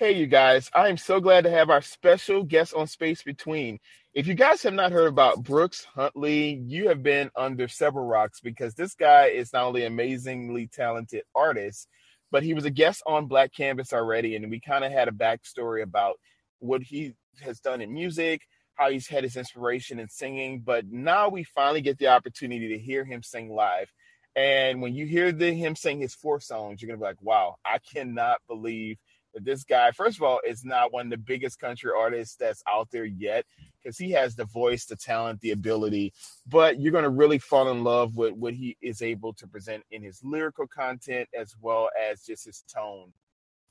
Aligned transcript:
Hey, 0.00 0.12
you 0.12 0.26
guys, 0.26 0.70
I 0.74 0.88
am 0.88 0.96
so 0.96 1.20
glad 1.20 1.44
to 1.44 1.50
have 1.50 1.68
our 1.68 1.82
special 1.82 2.42
guest 2.42 2.72
on 2.72 2.86
Space 2.86 3.22
Between. 3.22 3.78
If 4.14 4.26
you 4.26 4.32
guys 4.32 4.62
have 4.62 4.72
not 4.72 4.92
heard 4.92 5.08
about 5.08 5.42
Brooks 5.42 5.86
Huntley, 5.94 6.54
you 6.54 6.88
have 6.88 7.02
been 7.02 7.30
under 7.36 7.68
several 7.68 8.06
rocks 8.06 8.40
because 8.40 8.72
this 8.72 8.94
guy 8.94 9.26
is 9.26 9.52
not 9.52 9.64
only 9.64 9.84
an 9.84 9.92
amazingly 9.92 10.68
talented 10.68 11.24
artist, 11.34 11.86
but 12.30 12.42
he 12.42 12.54
was 12.54 12.64
a 12.64 12.70
guest 12.70 13.02
on 13.04 13.26
Black 13.26 13.52
Canvas 13.52 13.92
already. 13.92 14.36
And 14.36 14.50
we 14.50 14.58
kind 14.58 14.84
of 14.84 14.90
had 14.90 15.08
a 15.08 15.12
backstory 15.12 15.82
about 15.82 16.18
what 16.60 16.80
he 16.80 17.12
has 17.42 17.60
done 17.60 17.82
in 17.82 17.92
music, 17.92 18.40
how 18.76 18.88
he's 18.88 19.06
had 19.06 19.22
his 19.22 19.36
inspiration 19.36 20.00
in 20.00 20.08
singing. 20.08 20.60
But 20.60 20.86
now 20.86 21.28
we 21.28 21.44
finally 21.44 21.82
get 21.82 21.98
the 21.98 22.06
opportunity 22.06 22.68
to 22.68 22.78
hear 22.78 23.04
him 23.04 23.22
sing 23.22 23.50
live. 23.50 23.92
And 24.34 24.80
when 24.80 24.94
you 24.94 25.04
hear 25.04 25.30
the, 25.30 25.52
him 25.52 25.76
sing 25.76 26.00
his 26.00 26.14
four 26.14 26.40
songs, 26.40 26.80
you're 26.80 26.90
to 26.90 26.96
be 26.96 27.04
like, 27.04 27.20
wow, 27.20 27.56
I 27.66 27.80
cannot 27.80 28.38
believe 28.48 28.96
that 29.34 29.44
this 29.44 29.64
guy, 29.64 29.90
first 29.92 30.16
of 30.16 30.22
all, 30.22 30.40
is 30.46 30.64
not 30.64 30.92
one 30.92 31.06
of 31.06 31.10
the 31.10 31.18
biggest 31.18 31.58
country 31.58 31.90
artists 31.96 32.36
that's 32.36 32.62
out 32.68 32.88
there 32.90 33.04
yet 33.04 33.44
because 33.82 33.96
he 33.96 34.10
has 34.10 34.34
the 34.34 34.44
voice, 34.46 34.84
the 34.84 34.96
talent, 34.96 35.40
the 35.40 35.52
ability. 35.52 36.12
But 36.46 36.80
you're 36.80 36.92
going 36.92 37.04
to 37.04 37.10
really 37.10 37.38
fall 37.38 37.70
in 37.70 37.84
love 37.84 38.16
with 38.16 38.32
what 38.34 38.54
he 38.54 38.76
is 38.80 39.02
able 39.02 39.32
to 39.34 39.46
present 39.46 39.84
in 39.90 40.02
his 40.02 40.20
lyrical 40.22 40.66
content 40.66 41.28
as 41.38 41.54
well 41.60 41.90
as 42.10 42.22
just 42.22 42.44
his 42.44 42.64
tone. 42.72 43.12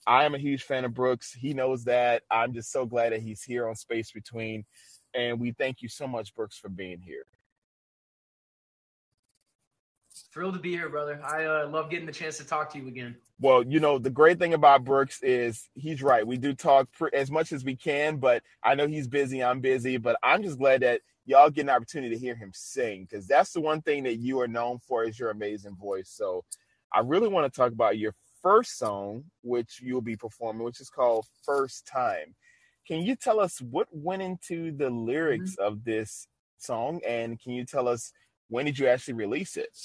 I 0.07 0.25
am 0.25 0.33
a 0.33 0.39
huge 0.39 0.63
fan 0.63 0.85
of 0.85 0.93
Brooks. 0.93 1.33
He 1.33 1.53
knows 1.53 1.83
that. 1.83 2.23
I'm 2.31 2.53
just 2.53 2.71
so 2.71 2.85
glad 2.85 3.11
that 3.11 3.21
he's 3.21 3.43
here 3.43 3.67
on 3.67 3.75
Space 3.75 4.11
Between. 4.11 4.65
And 5.13 5.39
we 5.39 5.51
thank 5.51 5.81
you 5.81 5.89
so 5.89 6.07
much, 6.07 6.33
Brooks, 6.35 6.57
for 6.57 6.69
being 6.69 7.01
here. 7.01 7.25
Thrilled 10.39 10.53
to 10.53 10.59
be 10.61 10.71
here, 10.71 10.87
brother. 10.87 11.19
I 11.21 11.43
uh, 11.43 11.67
love 11.67 11.89
getting 11.89 12.05
the 12.05 12.13
chance 12.13 12.37
to 12.37 12.45
talk 12.45 12.71
to 12.71 12.79
you 12.79 12.87
again. 12.87 13.17
Well, 13.41 13.61
you 13.61 13.81
know, 13.81 13.99
the 13.99 14.09
great 14.09 14.39
thing 14.39 14.53
about 14.53 14.85
Brooks 14.85 15.21
is 15.21 15.69
he's 15.73 16.01
right. 16.01 16.25
We 16.25 16.37
do 16.37 16.53
talk 16.53 16.89
pr- 16.93 17.09
as 17.11 17.29
much 17.29 17.51
as 17.51 17.65
we 17.65 17.75
can, 17.75 18.19
but 18.19 18.41
I 18.63 18.73
know 18.73 18.87
he's 18.87 19.09
busy. 19.09 19.43
I'm 19.43 19.59
busy, 19.59 19.97
but 19.97 20.15
I'm 20.23 20.41
just 20.41 20.57
glad 20.57 20.79
that 20.79 21.01
y'all 21.25 21.49
get 21.49 21.63
an 21.63 21.69
opportunity 21.69 22.15
to 22.15 22.21
hear 22.21 22.35
him 22.35 22.51
sing 22.53 23.03
because 23.03 23.27
that's 23.27 23.51
the 23.51 23.59
one 23.59 23.81
thing 23.81 24.03
that 24.03 24.15
you 24.15 24.39
are 24.39 24.47
known 24.47 24.79
for 24.79 25.03
is 25.03 25.19
your 25.19 25.31
amazing 25.31 25.75
voice. 25.75 26.09
So 26.09 26.45
I 26.93 27.01
really 27.01 27.27
want 27.27 27.51
to 27.51 27.57
talk 27.59 27.73
about 27.73 27.97
your 27.97 28.15
first 28.41 28.77
song, 28.77 29.25
which 29.41 29.81
you'll 29.83 29.99
be 29.99 30.15
performing, 30.15 30.63
which 30.63 30.79
is 30.79 30.89
called 30.89 31.25
First 31.43 31.85
Time. 31.85 32.33
Can 32.87 33.01
you 33.01 33.17
tell 33.17 33.41
us 33.41 33.59
what 33.59 33.89
went 33.91 34.21
into 34.21 34.71
the 34.71 34.89
lyrics 34.89 35.57
mm-hmm. 35.57 35.67
of 35.67 35.83
this 35.83 36.29
song? 36.59 37.01
And 37.05 37.37
can 37.41 37.51
you 37.51 37.65
tell 37.65 37.89
us 37.89 38.13
when 38.47 38.63
did 38.65 38.79
you 38.79 38.87
actually 38.87 39.15
release 39.15 39.57
it? 39.57 39.77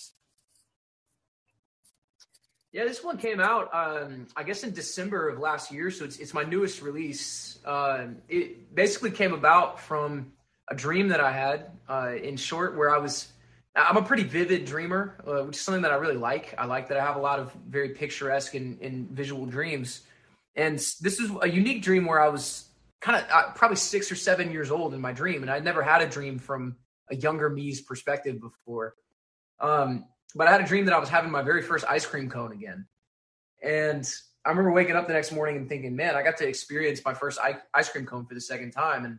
Yeah, 2.75 2.87
this 2.87 3.05
one 3.05 3.19
came 3.19 3.39
out, 3.39 3.73
um, 3.73 4.27
I 4.35 4.43
guess, 4.43 4.65
in 4.65 4.73
December 4.73 5.29
of 5.29 5.39
last 5.39 5.71
year. 5.71 5.93
So 5.93 6.05
it's, 6.05 6.19
it's 6.19 6.35
my 6.35 6.43
newest 6.43 6.83
release. 6.83 7.61
Uh, 7.65 8.07
it 8.29 8.75
basically 8.75 9.13
came 9.13 9.33
about 9.33 9.79
from 9.79 10.33
a 10.69 10.75
dream 10.75 11.07
that 11.09 11.21
I 11.21 11.31
had, 11.31 11.71
uh, 11.89 12.17
in 12.21 12.37
short, 12.37 12.77
where 12.77 12.93
I 12.93 12.99
was. 12.99 13.29
I'm 13.77 13.97
a 13.97 14.03
pretty 14.03 14.25
vivid 14.25 14.65
dreamer, 14.65 15.15
uh, 15.25 15.45
which 15.45 15.55
is 15.57 15.63
something 15.63 15.83
that 15.83 15.93
I 15.93 15.97
really 15.97 16.17
like. 16.17 16.53
I 16.59 16.65
like 16.67 16.89
that 16.89 16.99
I 16.99 17.05
have 17.05 17.15
a 17.15 17.21
lot 17.21 17.39
of 17.39 17.53
very 17.69 17.91
picturesque 17.91 18.57
and, 18.57 18.81
and 18.81 19.09
visual 19.09 19.47
dreams. 19.47 20.03
And 20.57 20.77
this 20.77 21.21
is 21.21 21.31
a 21.43 21.49
unique 21.49 21.81
dream 21.81 22.07
where 22.07 22.21
I 22.21 22.29
was 22.29 22.67
kind 23.01 23.23
of 23.23 23.31
uh, 23.31 23.53
probably 23.53 23.77
six 23.77 24.11
or 24.11 24.17
seven 24.17 24.51
years 24.51 24.73
old 24.73 24.95
in 24.95 25.01
my 25.01 25.13
dream, 25.13 25.43
and 25.43 25.51
I'd 25.51 25.65
never 25.65 25.83
had 25.83 26.03
a 26.03 26.09
dream 26.09 26.41
from 26.41 26.75
a 27.09 27.15
younger 27.15 27.49
me's 27.49 27.83
perspective 27.83 28.41
before. 28.41 28.97
Um, 29.61 30.07
but 30.35 30.49
I 30.49 30.53
had 30.53 30.61
a 30.61 30.67
dream 30.67 30.85
that 30.87 30.95
I 30.95 30.99
was 30.99 31.09
having 31.09 31.31
my 31.31 31.43
very 31.43 31.63
first 31.63 31.85
ice 31.89 32.07
cream 32.07 32.29
cone 32.29 32.53
again. 32.53 32.87
And 33.63 34.09
I 34.45 34.51
remember 34.51 34.73
waking 34.73 34.97
up 34.97 35.07
the 35.07 35.15
next 35.15 35.33
morning 35.33 35.57
and 35.57 35.69
thinking, 35.69 35.97
man, 35.97 36.17
I 36.17 36.23
got 36.23 36.37
to 36.39 36.49
experience 36.49 37.01
my 37.05 37.15
first 37.15 37.39
ice 37.73 37.89
cream 37.89 38.05
cone 38.05 38.27
for 38.27 38.35
the 38.35 38.41
second 38.41 38.73
time. 38.73 39.05
And 39.05 39.19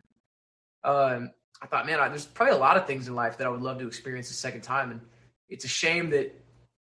um, 0.84 1.30
I 1.60 1.66
thought, 1.66 1.86
man, 1.86 1.98
I, 1.98 2.08
there's 2.08 2.26
probably 2.26 2.54
a 2.54 2.58
lot 2.58 2.76
of 2.76 2.86
things 2.86 3.08
in 3.08 3.14
life 3.14 3.38
that 3.38 3.46
I 3.46 3.50
would 3.50 3.62
love 3.62 3.78
to 3.78 3.86
experience 3.86 4.30
a 4.30 4.34
second 4.34 4.60
time. 4.60 4.92
And 4.92 5.00
it's 5.48 5.64
a 5.64 5.68
shame 5.68 6.10
that 6.10 6.32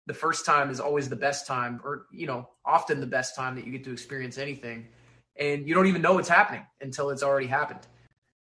the 0.06 0.14
first 0.14 0.44
time 0.44 0.68
is 0.68 0.80
always 0.80 1.08
the 1.08 1.16
best 1.16 1.46
time, 1.46 1.80
or, 1.82 2.06
you 2.12 2.26
know, 2.26 2.50
often 2.66 3.00
the 3.00 3.06
best 3.06 3.34
time 3.34 3.54
that 3.54 3.64
you 3.64 3.72
get 3.72 3.84
to 3.84 3.92
experience 3.92 4.36
anything. 4.36 4.88
And 5.36 5.66
you 5.66 5.74
don't 5.74 5.86
even 5.86 6.02
know 6.02 6.14
what's 6.14 6.28
happening 6.28 6.66
until 6.80 7.10
it's 7.10 7.22
already 7.22 7.46
happened. 7.46 7.80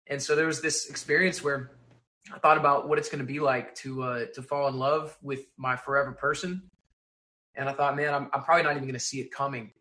And 0.09 0.21
so 0.21 0.35
there 0.35 0.47
was 0.47 0.61
this 0.61 0.91
experience 0.91 1.43
where 1.43 1.71
I 2.33 2.39
thought 2.39 2.57
about 2.57 2.89
what 2.89 2.99
it's 2.99 3.09
going 3.09 3.21
to 3.21 3.27
be 3.27 3.41
like 3.41 3.75
to 3.77 4.03
uh, 4.03 4.25
to 4.35 4.43
fall 4.43 4.69
in 4.69 4.79
love 4.79 5.17
with 5.23 5.47
my 5.57 5.77
forever 5.77 6.13
person, 6.13 6.71
and 7.55 7.69
I 7.69 7.73
thought, 7.73 7.97
man, 7.97 8.15
I'm, 8.15 8.31
I'm 8.33 8.43
probably 8.43 8.63
not 8.63 8.73
even 8.73 8.85
going 8.85 8.95
to 8.95 9.01
see 9.01 9.21
it 9.21 9.31
coming. 9.31 9.73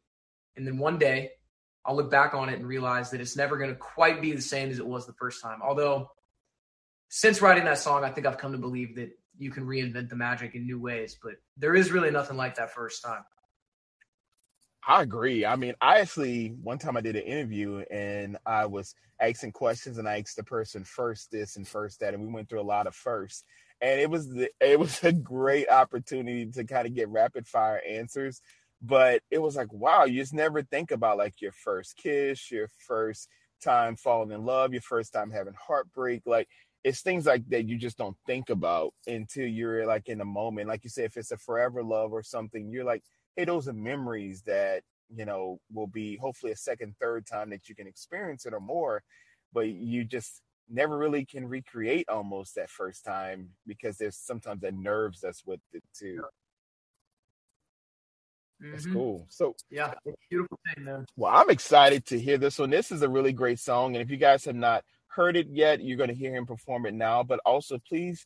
And 0.56 0.68
then 0.68 0.78
one 0.78 1.00
day, 1.00 1.32
I'll 1.86 1.96
look 1.96 2.12
back 2.12 2.34
on 2.34 2.50
it 2.50 2.56
and 2.56 2.68
realize 2.68 3.12
that 3.12 3.22
it's 3.22 3.36
never 3.36 3.58
going 3.58 3.70
to 3.70 3.76
quite 3.76 4.22
be 4.22 4.34
the 4.34 4.42
same 4.42 4.70
as 4.70 4.80
it 4.80 4.86
was 4.86 5.06
the 5.06 5.14
first 5.14 5.42
time. 5.42 5.60
Although, 5.64 6.12
since 7.10 7.42
writing 7.42 7.66
that 7.66 7.80
song, 7.80 8.04
I 8.04 8.10
think 8.10 8.28
I've 8.28 8.38
come 8.38 8.52
to 8.52 8.58
believe 8.58 8.96
that 8.96 9.12
you 9.38 9.50
can 9.50 9.66
reinvent 9.66 10.10
the 10.10 10.16
magic 10.16 10.54
in 10.54 10.66
new 10.66 10.80
ways. 10.80 11.18
But 11.22 11.34
there 11.58 11.76
is 11.76 11.92
really 11.92 12.12
nothing 12.12 12.38
like 12.38 12.56
that 12.56 12.74
first 12.74 13.04
time. 13.04 13.24
I 14.88 15.02
agree. 15.02 15.46
I 15.46 15.56
mean, 15.56 15.76
I 15.82 16.00
actually 16.00 16.50
one 16.62 16.78
time 16.78 16.98
I 16.98 17.02
did 17.02 17.16
an 17.16 17.24
interview 17.24 17.84
and 17.90 18.38
I 18.46 18.66
was 18.66 18.96
asking 19.22 19.54
questions 19.54 19.98
and 19.98 20.08
I 20.10 20.20
asked 20.20 20.36
the 20.36 20.44
person 20.44 20.84
first 20.84 21.32
this 21.32 21.56
and 21.56 21.66
first 21.68 22.00
that, 22.02 22.14
and 22.14 22.24
we 22.26 22.34
went 22.34 22.50
through 22.50 22.62
a 22.62 22.64
lot 22.64 22.88
of 22.88 22.96
firsts. 22.96 23.44
And 23.82 24.00
it 24.00 24.10
was 24.10 24.28
the, 24.30 24.50
it 24.60 24.78
was 24.80 25.02
a 25.04 25.14
great 25.14 25.70
opportunity 25.70 26.46
to 26.52 26.64
kind 26.66 26.86
of 26.88 26.94
get 26.96 27.08
rapid 27.10 27.48
fire 27.48 27.82
answers. 27.88 28.42
But 28.82 29.22
it 29.32 29.42
was 29.42 29.56
like, 29.56 29.72
wow, 29.72 30.04
you 30.04 30.20
just 30.22 30.34
never 30.34 30.62
think 30.64 30.92
about 30.92 31.18
like 31.18 31.42
your 31.42 31.54
first 31.54 31.96
kiss, 31.96 32.52
your 32.52 32.68
first 32.86 33.30
time 33.64 33.96
falling 33.96 34.32
in 34.32 34.44
love, 34.44 34.74
your 34.74 34.82
first 34.82 35.14
time 35.14 35.32
having 35.32 35.54
heartbreak. 35.54 36.24
Like 36.26 36.50
it's 36.84 37.00
things 37.02 37.26
like 37.26 37.48
that 37.50 37.70
you 37.70 37.78
just 37.78 37.98
don't 37.98 38.18
think 38.26 38.50
about 38.50 38.94
until 39.08 39.48
you're 39.48 39.86
like 39.86 40.10
in 40.10 40.20
a 40.20 40.26
moment. 40.26 40.68
Like 40.68 40.84
you 40.84 40.90
said, 40.90 41.06
if 41.06 41.16
it's 41.16 41.32
a 41.32 41.38
forever 41.38 41.82
love 41.82 42.12
or 42.12 42.24
something, 42.24 42.70
you're 42.70 42.84
like, 42.84 43.04
hey, 43.36 43.46
those 43.46 43.68
are 43.68 43.74
memories 43.74 44.42
that 44.44 44.84
you 45.16 45.26
know 45.26 45.60
will 45.72 45.88
be 45.88 46.18
hopefully 46.18 46.52
a 46.52 46.58
second, 46.58 46.96
third 47.00 47.26
time 47.26 47.50
that 47.52 47.70
you 47.70 47.76
can 47.76 47.88
experience 47.88 48.46
it 48.46 48.54
or 48.54 48.60
more, 48.60 49.04
but 49.54 49.68
you 49.68 50.04
just 50.04 50.42
never 50.70 50.98
really 50.98 51.26
can 51.26 51.48
recreate 51.48 52.08
almost 52.10 52.56
that 52.56 52.70
first 52.70 53.04
time 53.04 53.50
because 53.68 53.98
there's 53.98 54.18
sometimes 54.18 54.62
that 54.62 54.74
nerves 54.74 55.20
that's 55.22 55.46
with 55.46 55.60
it 55.74 55.84
too. 55.98 56.24
That's 58.60 58.86
mm-hmm. 58.86 58.94
cool. 58.94 59.26
So 59.30 59.56
yeah, 59.70 59.94
beautiful 60.30 60.60
thing, 60.74 60.86
man. 60.86 61.06
Well, 61.18 61.34
I'm 61.34 61.50
excited 61.50 62.06
to 62.08 62.20
hear 62.20 62.38
this 62.38 62.60
one. 62.60 62.70
This 62.70 62.92
is 62.92 63.02
a 63.02 63.10
really 63.10 63.34
great 63.34 63.60
song, 63.60 63.96
and 63.96 64.02
if 64.02 64.10
you 64.10 64.18
guys 64.18 64.46
have 64.46 64.56
not 64.56 64.84
heard 65.08 65.36
it 65.36 65.48
yet, 65.52 65.84
you're 65.84 65.98
going 65.98 66.10
to 66.10 66.16
hear 66.16 66.34
him 66.34 66.46
perform 66.46 66.86
it 66.86 66.94
now. 66.94 67.24
But 67.24 67.40
also, 67.46 67.78
please 67.88 68.26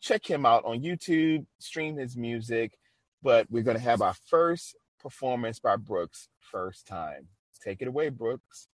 check 0.00 0.28
him 0.28 0.46
out 0.46 0.64
on 0.64 0.82
YouTube, 0.82 1.46
stream 1.58 1.96
his 1.96 2.16
music 2.16 2.72
but 3.22 3.46
we're 3.50 3.62
going 3.62 3.76
to 3.76 3.82
have 3.82 4.02
our 4.02 4.14
first 4.26 4.76
performance 5.00 5.58
by 5.58 5.76
Brooks, 5.76 6.28
first 6.40 6.86
time. 6.86 7.28
Take 7.62 7.80
it 7.80 7.88
away, 7.88 8.08
Brooks. 8.08 8.68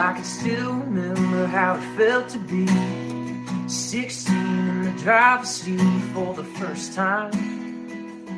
I 0.00 0.12
can 0.12 0.22
still 0.22 0.74
remember 0.74 1.46
how 1.46 1.74
it 1.74 1.96
felt 1.96 2.28
to 2.28 2.38
be 2.38 2.68
16 3.68 4.32
in 4.36 4.84
the 4.84 5.02
driver's 5.02 5.48
seat 5.48 5.80
for 6.14 6.34
the 6.34 6.44
first 6.44 6.94
time. 6.94 7.32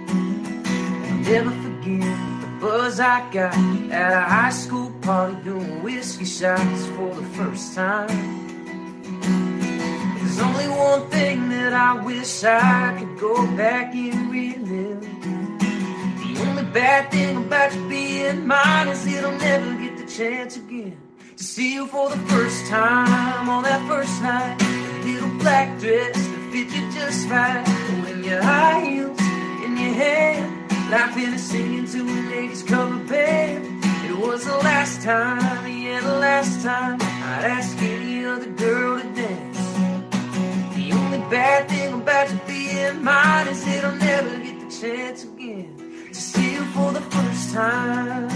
I'll 0.09 1.19
never 1.19 1.51
forget 1.51 2.40
buzz 2.61 3.01
I 3.01 3.29
got 3.33 3.57
at 3.91 4.13
a 4.13 4.21
high 4.21 4.51
school 4.51 4.91
party 5.01 5.37
doing 5.45 5.83
whiskey 5.83 6.27
shots 6.27 6.87
for 6.95 7.15
the 7.15 7.23
first 7.37 7.75
time. 7.75 8.09
There's 10.19 10.41
only 10.41 10.69
one 10.69 11.09
thing 11.09 11.49
that 11.49 11.73
I 11.73 12.05
wish 12.05 12.45
I 12.45 12.97
could 12.99 13.19
go 13.19 13.35
back 13.57 13.95
and 13.95 14.31
relive. 14.31 15.01
The 15.01 16.47
only 16.47 16.65
bad 16.65 17.11
thing 17.11 17.37
about 17.39 17.75
you 17.75 17.89
being 17.89 18.47
mine 18.47 18.89
is 18.89 19.07
it'll 19.07 19.33
never 19.33 19.75
get 19.77 19.97
the 19.97 20.07
chance 20.07 20.57
again 20.57 21.01
to 21.37 21.43
see 21.43 21.75
you 21.75 21.87
for 21.87 22.11
the 22.11 22.19
first 22.29 22.67
time 22.67 23.49
on 23.49 23.63
that 23.65 23.87
first 23.89 24.23
night. 24.23 24.59
That 24.59 25.05
little 25.07 25.39
black 25.39 25.79
dress 25.81 26.15
that 26.15 26.53
fit 26.53 26.69
you 26.77 26.93
just 26.93 27.27
right, 27.31 27.67
when 28.03 28.23
your 28.23 28.43
high 28.43 28.85
heels 28.85 29.19
in 29.65 29.77
your 29.79 29.95
hand 29.95 30.60
laughing 30.91 31.27
and 31.27 31.41
singing 31.41 31.87
to 31.87 32.01
a 32.03 32.19
ladies 32.31 32.65
cover 32.65 32.99
band. 33.05 33.65
It 34.05 34.19
was 34.19 34.45
the 34.45 34.57
last 34.57 35.03
time, 35.03 35.67
yeah, 35.69 36.01
the 36.01 36.19
last 36.19 36.63
time 36.63 36.95
I'd 37.01 37.45
ask 37.45 37.79
any 37.81 38.25
other 38.25 38.51
girl 38.51 39.01
to 39.01 39.09
dance. 39.15 39.59
The 40.75 40.93
only 40.93 41.19
bad 41.31 41.69
thing 41.69 41.95
about 41.95 42.33
you 42.33 42.41
being 42.49 43.05
mine 43.05 43.47
is 43.47 43.65
that 43.67 43.85
I'll 43.85 43.95
never 43.95 44.37
get 44.39 44.59
the 44.59 44.81
chance 44.81 45.23
again 45.23 45.77
to 46.09 46.15
see 46.15 46.55
you 46.55 46.65
for 46.75 46.93
the 46.93 47.03
first 47.03 47.55
time. 47.55 48.27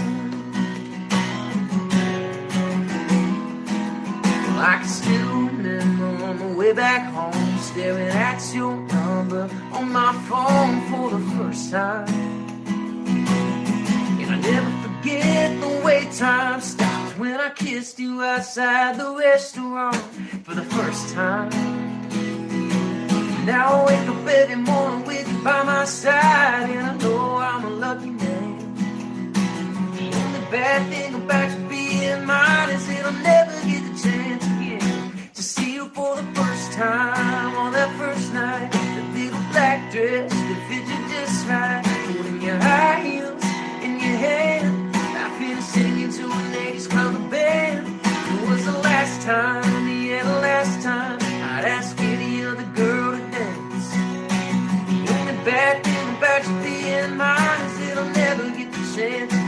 Well, 4.47 4.59
I 4.59 4.77
can 4.79 4.87
still 4.87 5.39
remember 5.41 6.23
on 6.23 6.37
the 6.37 6.57
way 6.57 6.71
back 6.71 7.11
home 7.11 7.57
staring 7.57 8.07
at 8.07 8.41
your 8.55 8.77
number 8.77 9.49
on 9.73 9.91
my 9.91 10.13
phone 10.29 10.79
for 10.89 11.09
the 11.17 11.23
first 11.35 11.71
time. 11.71 12.34
Forget 15.05 15.61
the 15.61 15.85
way 15.85 16.09
time 16.17 16.61
stopped 16.61 17.19
when 17.19 17.39
I 17.39 17.51
kissed 17.51 17.99
you 17.99 18.23
outside 18.23 18.97
the 18.97 19.15
restaurant 19.15 19.97
for 20.43 20.55
the 20.55 20.63
first 20.63 21.13
time. 21.13 21.51
Now 23.45 23.67
I 23.67 23.85
wake 23.85 24.09
up 24.09 24.27
every 24.27 24.55
morning 24.55 25.05
with 25.05 25.31
you 25.31 25.43
by 25.43 25.61
my 25.61 25.85
side, 25.85 26.71
and 26.71 26.87
I 26.87 26.97
know 26.97 27.35
I'm 27.35 27.65
a 27.65 27.69
lucky 27.69 28.09
man. 28.09 28.73
The 29.93 30.05
only 30.23 30.39
bad 30.49 30.89
thing 30.89 31.13
about 31.13 31.51
you 31.55 31.67
being 31.69 32.25
mine 32.25 32.71
is 32.71 32.87
that 32.87 33.05
I'll 33.05 33.11
never 33.11 33.51
get 33.69 33.83
the 33.83 34.09
chance 34.09 34.43
again 34.43 35.29
to 35.35 35.43
see 35.43 35.75
you 35.75 35.87
for 35.89 36.15
the 36.15 36.23
first 36.33 36.71
time 36.73 37.55
on 37.57 37.73
that 37.73 37.95
first 37.99 38.33
night. 38.33 38.71
The 38.71 39.19
little 39.19 39.39
black 39.51 39.91
dress 39.91 40.33
time, 49.25 49.87
yeah, 49.87 50.23
the 50.23 50.39
last 50.39 50.83
time 50.83 51.17
I'd 51.19 51.65
ask 51.65 51.99
you 51.99 52.09
any 52.09 52.45
other 52.45 52.63
girl 52.75 53.17
to 53.17 53.31
dance. 53.31 53.89
The 53.89 55.13
only 55.17 55.33
bad 55.43 55.83
thing 55.83 56.17
about 56.17 56.45
you 56.47 56.55
being 56.61 57.17
mine 57.17 57.61
is 57.65 57.97
I'll 57.97 58.09
never 58.11 58.51
get 58.51 58.71
the 58.71 58.93
chance 58.95 59.44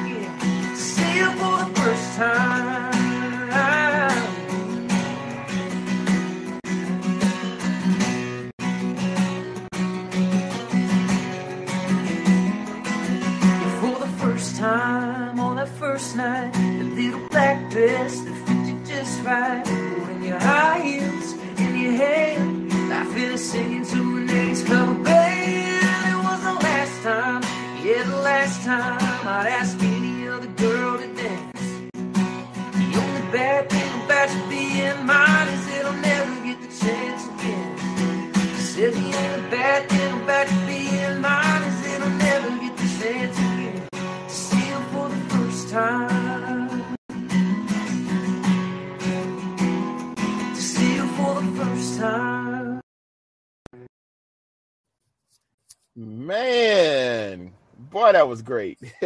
that 58.12 58.28
was 58.28 58.42
great. 58.42 58.80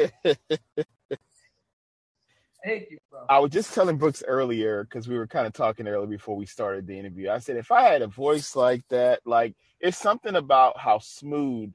Thank 2.63 2.91
you, 2.91 2.99
bro. 3.09 3.21
I 3.27 3.39
was 3.39 3.51
just 3.51 3.73
telling 3.73 3.97
Brooks 3.97 4.23
earlier 4.27 4.83
because 4.83 5.07
we 5.07 5.17
were 5.17 5.27
kind 5.27 5.47
of 5.47 5.53
talking 5.53 5.87
earlier 5.87 6.07
before 6.07 6.35
we 6.35 6.45
started 6.45 6.85
the 6.85 6.97
interview. 6.97 7.29
I 7.29 7.39
said 7.39 7.57
if 7.57 7.71
I 7.71 7.83
had 7.83 8.01
a 8.03 8.07
voice 8.07 8.55
like 8.55 8.83
that, 8.89 9.21
like 9.25 9.55
it's 9.79 9.97
something 9.97 10.35
about 10.35 10.77
how 10.79 10.99
smooth 10.99 11.71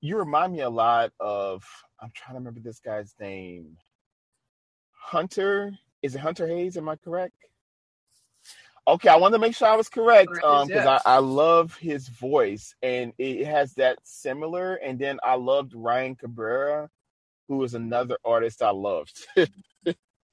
you 0.00 0.16
remind 0.18 0.52
me 0.52 0.60
a 0.60 0.70
lot 0.70 1.12
of. 1.20 1.64
I'm 2.00 2.10
trying 2.14 2.34
to 2.34 2.40
remember 2.40 2.60
this 2.60 2.80
guy's 2.80 3.14
name. 3.20 3.76
Hunter, 4.92 5.72
is 6.02 6.14
it 6.14 6.20
Hunter 6.20 6.46
Hayes? 6.48 6.76
Am 6.76 6.88
I 6.88 6.96
correct? 6.96 7.34
Okay, 8.88 9.08
I 9.08 9.16
wanted 9.16 9.34
to 9.34 9.38
make 9.40 9.54
sure 9.56 9.68
I 9.68 9.76
was 9.76 9.88
correct 9.88 10.28
Hunter 10.28 10.46
um 10.46 10.68
because. 10.68 10.86
I, 10.86 11.00
I 11.04 11.18
love 11.18 11.76
his 11.76 12.08
voice 12.08 12.74
and 12.82 13.12
it 13.18 13.44
has 13.46 13.74
that 13.74 13.98
similar. 14.04 14.74
And 14.76 14.98
then 14.98 15.18
I 15.24 15.34
loved 15.34 15.74
Ryan 15.74 16.14
Cabrera, 16.14 16.88
who 17.48 17.62
is 17.64 17.74
another 17.74 18.16
artist 18.24 18.62
I 18.62 18.70
loved. 18.70 19.26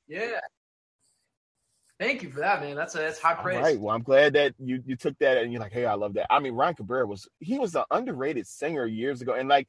Yeah. 0.07 0.39
Thank 1.99 2.21
you 2.23 2.29
for 2.29 2.41
that, 2.41 2.61
man. 2.61 2.75
That's 2.75 2.93
a 2.95 2.97
that's 2.99 3.19
high 3.19 3.35
praise. 3.35 3.57
right. 3.57 3.79
Well, 3.79 3.95
I'm 3.95 4.03
glad 4.03 4.33
that 4.33 4.53
you 4.59 4.83
you 4.85 4.95
took 4.97 5.17
that 5.19 5.37
and 5.37 5.51
you're 5.51 5.61
like, 5.61 5.71
hey, 5.71 5.85
I 5.85 5.93
love 5.93 6.15
that. 6.15 6.27
I 6.29 6.39
mean, 6.39 6.53
Ryan 6.53 6.75
Cabrera 6.75 7.07
was 7.07 7.27
he 7.39 7.57
was 7.57 7.75
an 7.75 7.85
underrated 7.89 8.45
singer 8.45 8.85
years 8.85 9.21
ago, 9.21 9.33
and 9.33 9.47
like, 9.47 9.67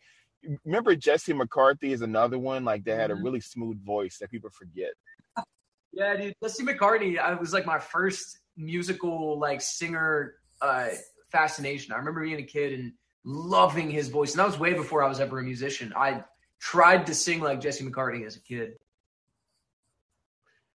remember 0.65 0.97
Jesse 0.97 1.33
McCarthy 1.33 1.93
is 1.93 2.03
another 2.03 2.39
one 2.39 2.65
like 2.65 2.85
that 2.85 2.99
had 2.99 3.11
a 3.11 3.15
Mhm. 3.15 3.23
really 3.25 3.41
smooth 3.41 3.83
voice 3.85 4.19
that 4.19 4.31
people 4.31 4.51
forget. 4.51 4.93
Yeah, 5.93 6.17
dude. 6.17 6.35
Jesse 6.43 6.65
McCartney, 6.65 7.19
I 7.19 7.35
was 7.35 7.53
like 7.53 7.67
my 7.67 7.79
first 7.79 8.41
musical 8.57 9.39
like 9.39 9.61
singer 9.61 10.35
uh 10.61 10.89
fascination. 11.31 11.93
I 11.93 11.97
remember 11.97 12.23
being 12.23 12.39
a 12.39 12.45
kid 12.45 12.79
and 12.79 12.93
loving 13.25 13.91
his 13.91 14.09
voice. 14.09 14.33
And 14.33 14.39
that 14.39 14.47
was 14.47 14.59
way 14.59 14.75
before 14.75 15.03
I 15.03 15.09
was 15.09 15.21
ever 15.21 15.41
a 15.41 15.43
musician. 15.43 15.93
I 15.97 16.25
tried 16.61 17.07
to 17.07 17.15
sing 17.15 17.41
like 17.41 17.61
Jesse 17.61 17.85
McCartney 17.85 18.27
as 18.27 18.37
a 18.37 18.41
kid. 18.41 18.75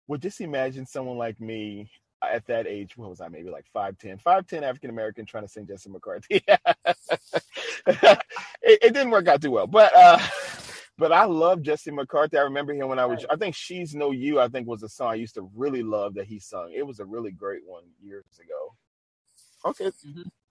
Well, 0.08 0.20
just 0.20 0.42
imagine 0.42 0.86
someone 0.86 1.18
like 1.18 1.40
me 1.40 1.92
at 2.22 2.46
that 2.48 2.68
age. 2.68 2.98
What 2.98 3.10
was 3.10 3.22
I? 3.22 3.28
Maybe 3.30 3.50
like 3.50 3.66
5'10", 3.76 4.22
5'10", 4.22 4.64
African 4.64 4.90
American 4.90 5.26
trying 5.26 5.44
to 5.44 5.50
sing 5.50 5.68
Jesse 5.68 5.90
McCarthy. 5.90 6.44
it, 6.48 8.20
it 8.62 8.94
didn't 8.94 9.12
work 9.12 9.28
out 9.28 9.42
too 9.42 9.52
well, 9.52 9.68
but 9.68 9.96
uh, 9.96 10.20
but 11.00 11.12
I 11.14 11.26
love 11.26 11.62
Jesse 11.62 11.92
McCarthy. 11.92 12.38
I 12.38 12.42
remember 12.42 12.74
him 12.74 12.90
when 12.90 13.00
I 13.00 13.06
was. 13.06 13.26
I 13.30 13.38
think 13.38 13.56
"She's 13.56 13.96
No 13.96 14.12
You." 14.12 14.40
I 14.40 14.50
think 14.50 14.68
was 14.68 14.84
a 14.84 14.90
song 14.90 15.12
I 15.12 15.16
used 15.16 15.36
to 15.36 15.50
really 15.56 15.82
love 15.82 16.14
that 16.16 16.28
he 16.28 16.40
sung. 16.40 16.74
It 16.76 16.86
was 16.86 17.00
a 17.00 17.06
really 17.06 17.32
great 17.32 17.62
one 17.66 17.84
years 18.04 18.26
ago. 18.40 18.76
Okay. 19.66 19.92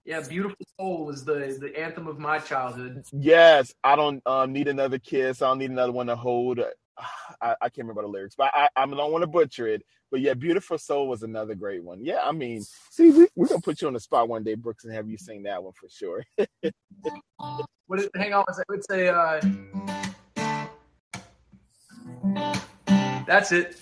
Yeah, 0.05 0.21
Beautiful 0.27 0.57
Soul 0.81 1.05
was 1.05 1.25
the 1.25 1.59
the 1.61 1.79
anthem 1.79 2.09
of 2.09 2.19
my 2.19 2.39
childhood. 2.39 3.05
Yes, 3.13 3.75
I 3.85 3.95
don't 3.95 4.27
um, 4.27 4.53
need 4.53 4.69
another 4.69 4.99
kiss. 4.99 5.43
I 5.43 5.49
don't 5.49 5.59
need 5.59 5.71
another 5.71 5.93
one 5.93 6.07
to 6.07 6.17
hold. 6.17 6.61
I, 7.41 7.55
I 7.61 7.69
can't 7.69 7.87
remember 7.87 8.03
the 8.03 8.09
lyrics, 8.09 8.35
but 8.35 8.51
I, 8.55 8.69
I 8.75 8.87
don't 8.87 9.13
want 9.13 9.23
to 9.23 9.29
butcher 9.29 9.69
it. 9.69 9.83
But 10.11 10.21
yeah, 10.21 10.33
"Beautiful 10.33 10.79
Soul" 10.79 11.09
was 11.09 11.23
another 11.23 11.55
great 11.55 11.85
one. 11.85 12.03
Yeah, 12.03 12.21
I 12.25 12.33
mean, 12.33 12.65
see, 12.91 13.11
we, 13.11 13.29
we're 13.37 13.49
gonna 13.49 13.61
put 13.61 13.83
you 13.83 13.89
on 13.89 13.95
the 13.95 14.01
spot 14.01 14.29
one 14.29 14.45
day, 14.45 14.55
Brooks, 14.55 14.85
and 14.85 14.95
have 14.95 15.09
you 15.09 15.19
sing 15.19 15.43
that 15.43 15.63
one 15.63 15.75
for 15.75 15.89
sure. 15.89 16.25
What 17.89 18.01
is, 18.01 18.11
hang 18.15 18.35
on, 18.35 18.45
I 18.47 18.63
would 18.69 18.85
say 18.85 19.09
uh 19.09 19.41
That's 23.29 23.53
it. 23.53 23.79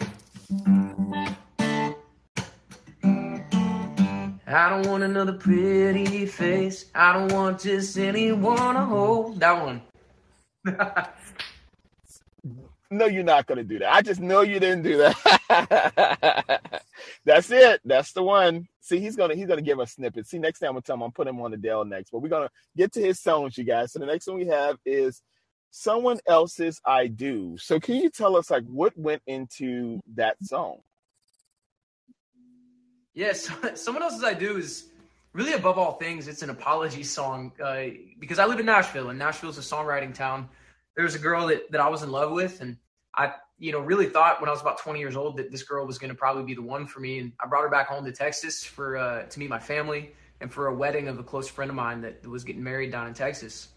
I 4.45 4.69
don't 4.71 4.89
want 4.89 5.05
another 5.05 5.35
pretty 5.35 6.27
face. 6.27 6.87
I 6.93 7.13
don't 7.13 7.33
want 7.33 7.61
just 7.61 7.97
anyone 7.97 8.75
to 8.75 8.81
hold. 8.81 9.39
That 9.39 9.63
one. 9.63 9.83
no, 12.91 13.07
you're 13.07 13.23
not 13.23 13.47
gonna 13.47 13.63
do 13.63 13.79
that. 13.79 13.95
I 13.95 14.03
just 14.03 14.21
know 14.21 14.41
you 14.41 14.59
didn't 14.59 14.83
do 14.83 14.97
that. 14.97 16.73
That's 17.25 17.49
it. 17.53 17.83
That's 17.85 18.13
the 18.15 18.25
one. 18.25 18.67
See, 18.81 18.99
he's 18.99 19.15
gonna 19.15 19.37
he's 19.37 19.47
gonna 19.47 19.63
give 19.63 19.79
us 19.79 19.93
snippets. 19.93 20.29
See, 20.29 20.41
next 20.41 20.59
time 20.59 20.71
I'm 20.71 20.75
gonna 20.75 20.83
tell 20.83 20.97
him 20.97 21.03
I'm 21.03 21.13
putting 21.13 21.35
him 21.35 21.41
on 21.41 21.53
the 21.53 21.57
Dell 21.57 21.85
next, 21.85 22.11
but 22.11 22.19
we're 22.19 22.31
gonna 22.31 22.51
get 22.77 22.93
to 22.95 23.01
his 23.01 23.21
songs, 23.21 23.57
you 23.57 23.63
guys. 23.63 23.93
So 23.93 24.01
the 24.01 24.07
next 24.07 24.27
one 24.27 24.39
we 24.39 24.49
have 24.49 24.77
is 24.85 25.23
someone 25.77 26.19
else's 26.27 26.81
I 26.87 27.07
do. 27.07 27.59
So 27.59 27.79
can 27.79 27.97
you 27.97 28.09
tell 28.09 28.35
us 28.37 28.51
like 28.51 28.65
what 28.65 28.97
went 28.97 29.23
into 29.27 30.01
that 30.15 30.37
song? 30.43 30.79
Yes, 33.13 33.51
someone 33.75 34.03
else's 34.03 34.25
I 34.25 34.33
do 34.33 34.57
is 34.57 34.87
really 35.35 35.53
above 35.53 35.79
all 35.79 35.93
things. 35.93 36.29
It's 36.29 36.43
an 36.43 36.51
apology 36.51 37.03
song 37.03 37.53
uh, 37.63 37.85
because 38.19 38.39
I 38.39 38.47
live 38.47 38.59
in 38.59 38.67
Nashville, 38.67 39.11
and 39.11 39.19
Nashville's 39.19 39.59
a 39.59 39.61
songwriting 39.61 40.15
town. 40.15 40.49
There 40.97 41.05
was 41.05 41.15
a 41.15 41.19
girl 41.19 41.47
that, 41.49 41.71
that 41.71 41.81
I 41.81 41.89
was 41.89 42.03
in 42.03 42.11
love 42.11 42.33
with, 42.33 42.63
and 42.63 42.79
I, 43.15 43.35
you 43.59 43.71
know, 43.71 43.81
really 43.81 44.07
thought 44.07 44.41
when 44.41 44.49
I 44.49 44.53
was 44.53 44.63
about 44.63 44.79
20 44.79 44.99
years 44.99 45.15
old 45.15 45.37
that 45.37 45.51
this 45.51 45.63
girl 45.63 45.87
was 45.87 45.99
going 45.99 46.11
to 46.11 46.17
probably 46.17 46.45
be 46.45 46.55
the 46.55 46.63
one 46.63 46.87
for 46.87 47.01
me. 47.01 47.19
And 47.19 47.33
I 47.43 47.47
brought 47.49 47.63
her 47.63 47.69
back 47.69 47.89
home 47.89 48.05
to 48.07 48.13
Texas 48.13 48.65
for 48.65 48.97
uh, 48.97 49.25
to 49.25 49.39
meet 49.39 49.51
my 49.51 49.59
family 49.59 50.15
and 50.41 50.53
for 50.53 50.69
a 50.69 50.75
wedding 50.75 51.09
of 51.09 51.19
a 51.19 51.23
close 51.23 51.49
friend 51.49 51.71
of 51.71 51.75
mine 51.75 52.01
that 52.01 52.27
was 52.27 52.45
getting 52.45 52.63
married 52.63 52.93
down 52.93 53.07
in 53.07 53.15
Texas. 53.15 53.69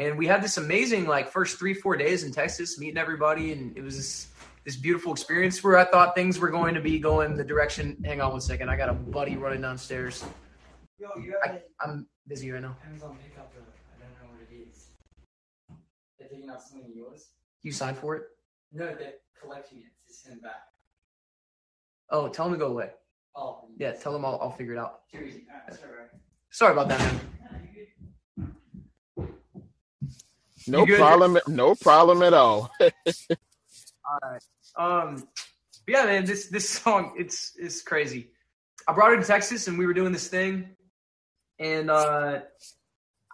And 0.00 0.16
we 0.16 0.26
had 0.26 0.42
this 0.42 0.56
amazing 0.56 1.06
like 1.06 1.30
first 1.30 1.58
three 1.58 1.74
four 1.74 1.94
days 1.94 2.24
in 2.24 2.32
Texas, 2.32 2.78
meeting 2.78 2.96
everybody, 2.96 3.52
and 3.52 3.76
it 3.76 3.82
was 3.82 3.98
this 3.98 4.28
this 4.64 4.74
beautiful 4.74 5.12
experience 5.12 5.62
where 5.62 5.76
I 5.76 5.84
thought 5.84 6.14
things 6.14 6.38
were 6.38 6.48
going 6.48 6.74
to 6.74 6.80
be 6.80 6.98
going 6.98 7.36
the 7.36 7.44
direction. 7.44 8.02
Hang 8.02 8.22
on 8.22 8.32
one 8.32 8.40
second, 8.40 8.70
I 8.70 8.78
got 8.78 8.88
a 8.88 8.94
buddy 8.94 9.36
running 9.36 9.60
downstairs. 9.60 10.24
Yo, 10.98 11.08
you 11.22 11.34
have 11.42 11.52
I, 11.52 11.56
it. 11.56 11.70
I'm 11.82 12.06
busy 12.26 12.50
right 12.50 12.62
now. 12.62 12.74
Amazon 12.88 13.18
pickup. 13.22 13.52
I 13.54 14.02
don't 14.02 14.10
know 14.22 14.34
what 14.34 14.50
it 14.50 14.70
is. 14.70 14.86
They're 16.18 16.28
taking 16.28 16.48
out 16.48 16.62
something 16.62 16.90
of 16.90 16.96
yours. 16.96 17.28
You 17.62 17.70
signed 17.70 17.98
for 17.98 18.16
it? 18.16 18.22
No, 18.72 18.86
they're 18.86 19.14
collecting 19.38 19.80
it 19.80 19.92
to 20.08 20.14
send 20.14 20.40
back. 20.40 20.62
Oh, 22.08 22.28
tell 22.28 22.46
them 22.46 22.54
to 22.54 22.58
go 22.58 22.68
away. 22.72 22.90
Oh, 23.36 23.66
Yeah, 23.76 23.92
tell 23.92 24.14
them 24.14 24.24
I'll, 24.24 24.38
I'll 24.40 24.50
figure 24.50 24.72
it 24.72 24.78
out. 24.78 25.00
Easy. 25.12 25.44
Alright, 25.54 25.78
sorry. 25.78 25.92
Sorry 26.50 26.72
about 26.72 26.88
that, 26.88 27.00
man. 27.00 27.20
No 30.66 30.86
problem. 30.86 31.38
No 31.46 31.74
problem 31.74 32.22
at 32.22 32.34
all. 32.34 32.70
All 32.80 34.18
right. 34.22 34.42
Um, 34.76 35.28
yeah, 35.86 36.04
man, 36.04 36.24
this 36.24 36.48
this 36.48 36.68
song 36.68 37.14
it's 37.18 37.52
it's 37.58 37.82
crazy. 37.82 38.30
I 38.86 38.92
brought 38.92 39.10
her 39.10 39.16
to 39.16 39.26
Texas 39.26 39.68
and 39.68 39.78
we 39.78 39.86
were 39.86 39.94
doing 39.94 40.12
this 40.12 40.28
thing, 40.28 40.70
and 41.58 41.90
uh, 41.90 42.40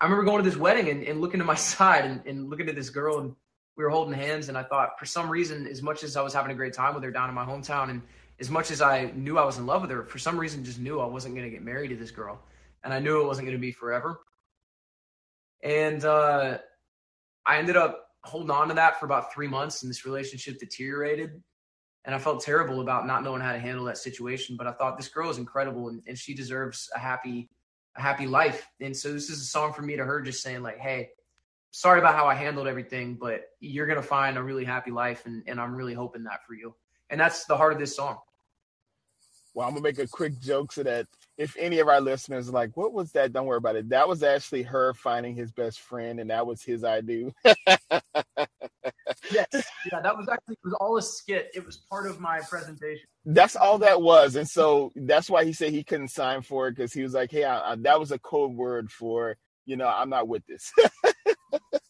I 0.00 0.04
remember 0.04 0.25
going 0.25 0.42
to 0.42 0.49
this 0.49 0.59
wedding 0.59 0.90
and, 0.90 1.02
and 1.04 1.21
looking 1.21 1.38
to 1.38 1.45
my 1.45 1.54
side 1.73 2.04
and, 2.04 2.26
and 2.26 2.50
looking 2.50 2.68
at 2.68 2.75
this 2.75 2.90
girl 2.90 3.21
and 3.21 3.35
we 3.76 3.85
were 3.85 3.90
holding 3.90 4.14
hands 4.14 4.49
and 4.49 4.56
I 4.56 4.62
thought 4.62 4.99
for 4.99 5.06
some 5.06 5.28
reason, 5.28 5.66
as 5.66 5.83
much 5.83 6.02
as 6.02 6.16
I 6.16 6.23
was 6.23 6.33
having 6.33 6.50
a 6.50 6.54
great 6.54 6.73
time 6.73 6.95
with 6.95 7.04
her 7.04 7.11
down 7.11 7.28
in 7.28 7.35
my 7.35 7.45
hometown 7.45 7.90
and 7.90 8.02
as 8.40 8.50
much 8.50 8.71
as 8.71 8.80
I 8.83 9.12
knew 9.14 9.38
I 9.38 9.45
was 9.45 9.59
in 9.59 9.66
love 9.66 9.83
with 9.83 9.90
her, 9.90 10.04
for 10.04 10.18
some 10.18 10.38
reason 10.38 10.64
just 10.64 10.78
knew 10.78 11.00
I 11.00 11.06
wasn't 11.06 11.35
gonna 11.35 11.50
get 11.50 11.62
married 11.62 11.88
to 11.88 11.97
this 11.97 12.11
girl. 12.11 12.40
And 12.85 12.92
I 12.92 13.00
knew 13.00 13.21
it 13.21 13.26
wasn't 13.26 13.49
gonna 13.49 13.59
be 13.59 13.73
forever. 13.73 14.21
And 15.62 16.04
uh, 16.04 16.59
I 17.46 17.58
ended 17.58 17.76
up 17.76 18.08
holding 18.24 18.50
on 18.50 18.68
to 18.68 18.74
that 18.74 18.98
for 18.98 19.06
about 19.06 19.32
three 19.32 19.46
months 19.46 19.82
and 19.82 19.90
this 19.90 20.04
relationship 20.04 20.58
deteriorated 20.58 21.40
and 22.04 22.14
i 22.14 22.18
felt 22.18 22.42
terrible 22.42 22.80
about 22.80 23.06
not 23.06 23.22
knowing 23.22 23.40
how 23.40 23.52
to 23.52 23.58
handle 23.58 23.84
that 23.84 23.96
situation 23.96 24.56
but 24.56 24.66
i 24.66 24.72
thought 24.72 24.96
this 24.96 25.08
girl 25.08 25.30
is 25.30 25.38
incredible 25.38 25.88
and, 25.88 26.02
and 26.08 26.18
she 26.18 26.34
deserves 26.34 26.90
a 26.96 26.98
happy 26.98 27.48
a 27.96 28.00
happy 28.00 28.26
life. 28.26 28.68
And 28.80 28.96
so 28.96 29.12
this 29.12 29.30
is 29.30 29.40
a 29.40 29.44
song 29.44 29.72
for 29.72 29.82
me 29.82 29.96
to 29.96 30.04
her 30.04 30.20
just 30.20 30.42
saying 30.42 30.62
like 30.62 30.78
hey 30.78 31.10
sorry 31.70 31.98
about 31.98 32.14
how 32.14 32.26
i 32.26 32.34
handled 32.34 32.66
everything 32.66 33.14
but 33.14 33.42
you're 33.60 33.86
gonna 33.86 34.02
find 34.02 34.38
a 34.38 34.42
really 34.42 34.64
happy 34.64 34.90
life 34.90 35.26
and, 35.26 35.42
and 35.46 35.60
i'm 35.60 35.74
really 35.74 35.94
hoping 35.94 36.24
that 36.24 36.44
for 36.46 36.54
you. 36.54 36.74
And 37.10 37.20
that's 37.20 37.44
the 37.44 37.56
heart 37.56 37.72
of 37.72 37.78
this 37.78 37.94
song. 37.94 38.18
Well, 39.54 39.66
I'm 39.66 39.74
gonna 39.74 39.82
make 39.82 39.98
a 39.98 40.08
quick 40.08 40.40
joke 40.40 40.72
so 40.72 40.82
that 40.82 41.06
if 41.38 41.56
any 41.58 41.78
of 41.80 41.88
our 41.88 42.00
listeners 42.00 42.48
are 42.48 42.52
like, 42.52 42.76
"What 42.76 42.92
was 42.92 43.12
that?" 43.12 43.32
Don't 43.32 43.46
worry 43.46 43.58
about 43.58 43.76
it. 43.76 43.88
That 43.90 44.08
was 44.08 44.22
actually 44.22 44.62
her 44.64 44.94
finding 44.94 45.34
his 45.34 45.52
best 45.52 45.80
friend, 45.80 46.20
and 46.20 46.30
that 46.30 46.46
was 46.46 46.62
his 46.62 46.84
I 46.84 47.00
do. 47.00 47.32
yes 49.30 49.46
yeah 49.90 50.00
that 50.02 50.16
was 50.16 50.28
actually 50.28 50.54
it 50.54 50.64
was 50.64 50.74
all 50.74 50.96
a 50.96 51.02
skit 51.02 51.50
it 51.52 51.64
was 51.64 51.78
part 51.90 52.06
of 52.06 52.20
my 52.20 52.38
presentation 52.48 53.06
that's 53.28 53.56
all 53.56 53.78
that 53.78 54.00
was, 54.00 54.36
and 54.36 54.48
so 54.48 54.92
that's 54.94 55.28
why 55.28 55.44
he 55.44 55.52
said 55.52 55.72
he 55.72 55.82
couldn't 55.82 56.08
sign 56.08 56.42
for 56.42 56.68
it 56.68 56.76
because 56.76 56.92
he 56.92 57.02
was 57.02 57.12
like, 57.12 57.32
"Hey, 57.32 57.42
I, 57.42 57.72
I, 57.72 57.74
that 57.76 57.98
was 57.98 58.12
a 58.12 58.20
code 58.20 58.52
word 58.52 58.90
for 58.90 59.36
you 59.66 59.76
know 59.76 59.88
I'm 59.88 60.08
not 60.08 60.28
with 60.28 60.46
this." 60.46 60.72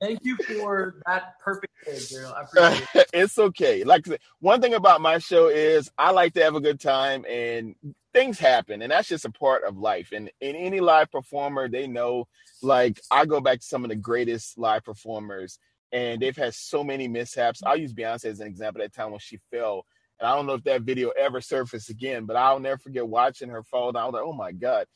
thank 0.00 0.20
you 0.24 0.36
for 0.36 1.00
that 1.06 1.38
perfect 1.40 1.72
day 1.84 1.98
girl 2.14 2.34
i 2.36 2.42
appreciate 2.42 2.88
it 2.94 3.06
it's 3.12 3.38
okay. 3.38 3.84
Like 3.84 4.06
I 4.06 4.12
said, 4.12 4.20
one 4.40 4.60
thing 4.60 4.74
about 4.74 5.00
my 5.00 5.18
show 5.18 5.48
is 5.48 5.90
I 5.96 6.10
like 6.10 6.34
to 6.34 6.42
have 6.42 6.54
a 6.54 6.60
good 6.60 6.80
time 6.80 7.24
and 7.28 7.74
things 8.12 8.38
happen 8.38 8.82
and 8.82 8.92
that's 8.92 9.08
just 9.08 9.24
a 9.24 9.30
part 9.30 9.64
of 9.64 9.78
life. 9.78 10.12
And 10.12 10.30
in 10.40 10.56
any 10.56 10.80
live 10.80 11.10
performer, 11.10 11.68
they 11.68 11.86
know 11.86 12.26
like 12.62 13.00
I 13.10 13.24
go 13.24 13.40
back 13.40 13.60
to 13.60 13.66
some 13.66 13.84
of 13.84 13.90
the 13.90 13.96
greatest 13.96 14.58
live 14.58 14.84
performers 14.84 15.58
and 15.92 16.20
they've 16.20 16.36
had 16.36 16.54
so 16.54 16.84
many 16.84 17.08
mishaps. 17.08 17.62
I'll 17.64 17.76
use 17.76 17.94
Beyonce 17.94 18.26
as 18.26 18.40
an 18.40 18.46
example 18.46 18.82
that 18.82 18.94
time 18.94 19.10
when 19.10 19.20
she 19.20 19.38
fell. 19.50 19.86
And 20.18 20.28
I 20.28 20.34
don't 20.34 20.46
know 20.46 20.54
if 20.54 20.64
that 20.64 20.82
video 20.82 21.10
ever 21.10 21.40
surfaced 21.40 21.90
again, 21.90 22.24
but 22.24 22.36
I'll 22.36 22.60
never 22.60 22.78
forget 22.78 23.06
watching 23.06 23.50
her 23.50 23.62
fall 23.62 23.92
down. 23.92 24.02
I 24.02 24.06
was 24.06 24.12
like, 24.14 24.22
oh 24.24 24.32
my 24.32 24.52
God. 24.52 24.86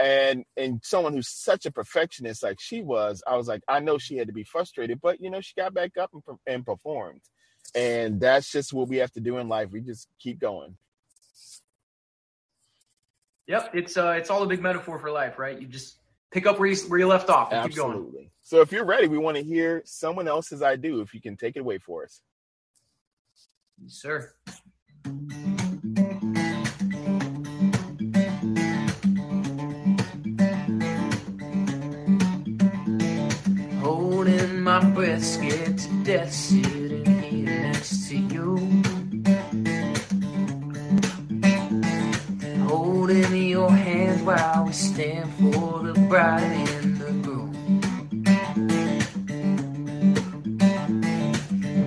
And 0.00 0.44
and 0.56 0.80
someone 0.82 1.12
who's 1.12 1.28
such 1.28 1.66
a 1.66 1.70
perfectionist 1.70 2.42
like 2.42 2.58
she 2.58 2.80
was, 2.80 3.22
I 3.26 3.36
was 3.36 3.48
like, 3.48 3.62
I 3.68 3.80
know 3.80 3.98
she 3.98 4.16
had 4.16 4.28
to 4.28 4.32
be 4.32 4.44
frustrated, 4.44 5.00
but 5.00 5.20
you 5.20 5.30
know, 5.30 5.42
she 5.42 5.52
got 5.56 5.74
back 5.74 5.98
up 5.98 6.10
and, 6.14 6.38
and 6.46 6.64
performed. 6.64 7.20
And 7.74 8.18
that's 8.18 8.50
just 8.50 8.72
what 8.72 8.88
we 8.88 8.96
have 8.96 9.12
to 9.12 9.20
do 9.20 9.36
in 9.36 9.48
life. 9.48 9.70
We 9.70 9.82
just 9.82 10.08
keep 10.18 10.40
going. 10.40 10.76
Yep, 13.46 13.70
it's 13.74 13.96
uh, 13.96 14.14
it's 14.16 14.30
all 14.30 14.42
a 14.42 14.46
big 14.46 14.62
metaphor 14.62 14.98
for 14.98 15.10
life, 15.10 15.38
right? 15.38 15.60
You 15.60 15.66
just 15.66 15.98
pick 16.30 16.46
up 16.46 16.58
where 16.58 16.68
you 16.68 16.76
where 16.88 17.00
you 17.00 17.06
left 17.06 17.28
off 17.28 17.52
and 17.52 17.68
keep 17.68 17.76
going. 17.76 17.96
Absolutely. 17.96 18.30
So 18.42 18.60
if 18.60 18.72
you're 18.72 18.84
ready, 18.84 19.06
we 19.06 19.18
want 19.18 19.36
to 19.36 19.42
hear 19.42 19.82
someone 19.84 20.28
else's 20.28 20.62
I 20.62 20.76
do. 20.76 21.00
If 21.00 21.12
you 21.14 21.20
can 21.20 21.36
take 21.36 21.56
it 21.56 21.60
away 21.60 21.78
for 21.78 22.04
us. 22.04 22.22
Yes, 23.82 23.94
sir. 23.94 24.32
Breath, 34.80 35.22
scared 35.22 35.78
to 35.78 36.04
death, 36.04 36.32
sitting 36.32 37.04
here 37.22 37.44
next 37.44 38.08
to 38.08 38.16
you. 38.16 38.56
Holding 42.66 43.48
your 43.48 43.70
hand 43.70 44.26
while 44.26 44.64
we 44.64 44.72
stand 44.72 45.32
for 45.34 45.82
the 45.82 45.92
bride 46.08 46.42
and 46.42 46.96
the 46.96 47.12
groom. 47.22 47.52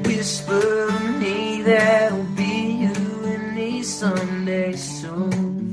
Whisper 0.03 0.87
to 0.91 1.11
me 1.19 1.61
that'll 1.63 2.23
be 2.35 2.83
you 2.83 3.23
and 3.25 3.55
me 3.55 3.83
someday 3.83 4.73
soon. 4.73 5.71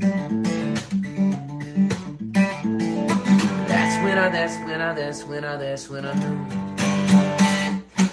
That's 3.67 4.03
when 4.03 4.17
I, 4.17 4.29
that's 4.29 4.57
when 4.65 4.81
I, 4.81 4.93
that's 4.93 5.23
when 5.23 5.45
I, 5.45 5.55
that's 5.57 5.89
when 5.89 6.05
I 6.05 6.13
knew. 6.13 6.60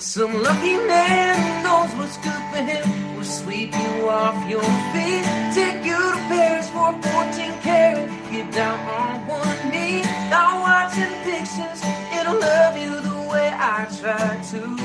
Some 0.00 0.42
lucky 0.42 0.76
man 0.76 1.64
knows 1.64 1.92
what's 1.96 2.16
good 2.18 2.42
for 2.52 2.62
him. 2.62 3.16
Will 3.16 3.24
sweep 3.24 3.74
you 3.74 4.08
off 4.08 4.48
your 4.48 4.62
feet, 4.92 5.24
take 5.54 5.84
you 5.84 5.96
to 5.96 6.18
Paris 6.30 6.70
for 6.70 6.92
14 6.92 7.60
karat, 7.62 8.08
get 8.30 8.52
down 8.52 8.78
on 8.88 9.26
one 9.26 9.70
knee, 9.70 10.02
not 10.30 10.60
watching 10.60 11.12
pictures, 11.24 11.82
it'll 12.16 12.38
love 12.38 12.78
you 12.78 13.00
the 13.00 13.28
way 13.28 13.50
I 13.52 13.86
try 14.00 14.40
to. 14.52 14.76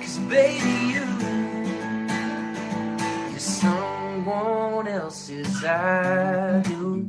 Cause 0.00 0.18
baby, 0.30 0.76
you, 0.94 1.04
you're 3.30 3.38
someone 3.38 4.88
else's 4.88 5.62
I 5.62 6.62
do. 6.64 7.06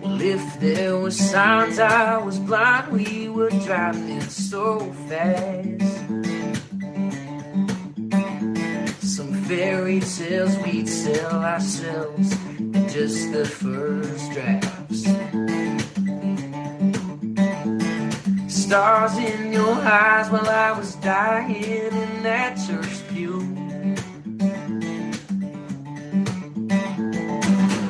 Well, 0.00 0.20
if 0.20 0.60
there 0.60 0.98
were 0.98 1.10
signs 1.10 1.78
I 1.78 2.18
was 2.18 2.38
blind, 2.38 2.92
we 2.92 3.19
were 3.40 3.48
driving 3.64 4.20
so 4.20 4.80
fast. 5.08 5.96
Some 9.00 9.32
fairy 9.48 10.00
tales 10.00 10.58
we'd 10.58 10.86
sell 10.86 11.42
ourselves 11.42 12.32
in 12.58 12.86
just 12.90 13.32
the 13.32 13.46
first 13.46 14.32
drafts. 14.32 15.04
Stars 18.54 19.16
in 19.16 19.54
your 19.54 19.72
eyes 19.72 20.28
while 20.30 20.46
I 20.46 20.72
was 20.72 20.96
dying 20.96 21.64
in 21.64 22.22
that 22.22 22.58
church 22.66 23.08
pew. 23.08 23.40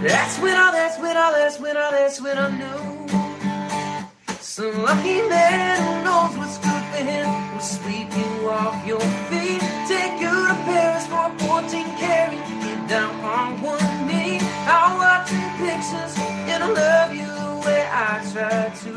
That's 0.01 0.39
when 0.39 0.55
I, 0.55 0.71
that's 0.71 0.99
when 1.01 1.17
I, 1.17 1.33
that's 1.33 1.59
when 1.59 1.77
I, 1.77 1.91
that's 1.91 2.21
when 2.23 2.39
I 2.39 2.51
knew. 2.57 2.80
Some 4.51 4.83
lucky 4.83 5.23
man 5.29 5.77
who 5.81 6.05
knows 6.05 6.37
what's 6.37 6.59
good 6.59 6.85
for 6.91 7.05
him 7.05 7.55
will 7.55 7.61
sweep 7.61 8.11
you 8.17 8.51
off 8.51 8.85
your 8.85 8.99
feet, 9.31 9.61
take 9.87 10.21
you 10.21 10.49
to 10.49 10.57
Paris 10.67 11.07
for 11.07 11.27
a 11.27 11.39
14 11.39 11.85
carat, 11.99 12.49
get 12.61 12.89
down 12.89 13.15
on 13.21 13.63
one 13.63 14.09
knee. 14.09 14.41
I'll 14.67 14.99
watch 14.99 15.31
watching 15.31 15.51
pictures 15.57 16.19
and 16.51 16.65
I 16.65 16.69
love 16.69 17.15
you 17.15 17.27
the 17.27 17.63
way 17.65 17.87
I 17.93 18.27
try 18.33 18.73
to. 18.83 18.93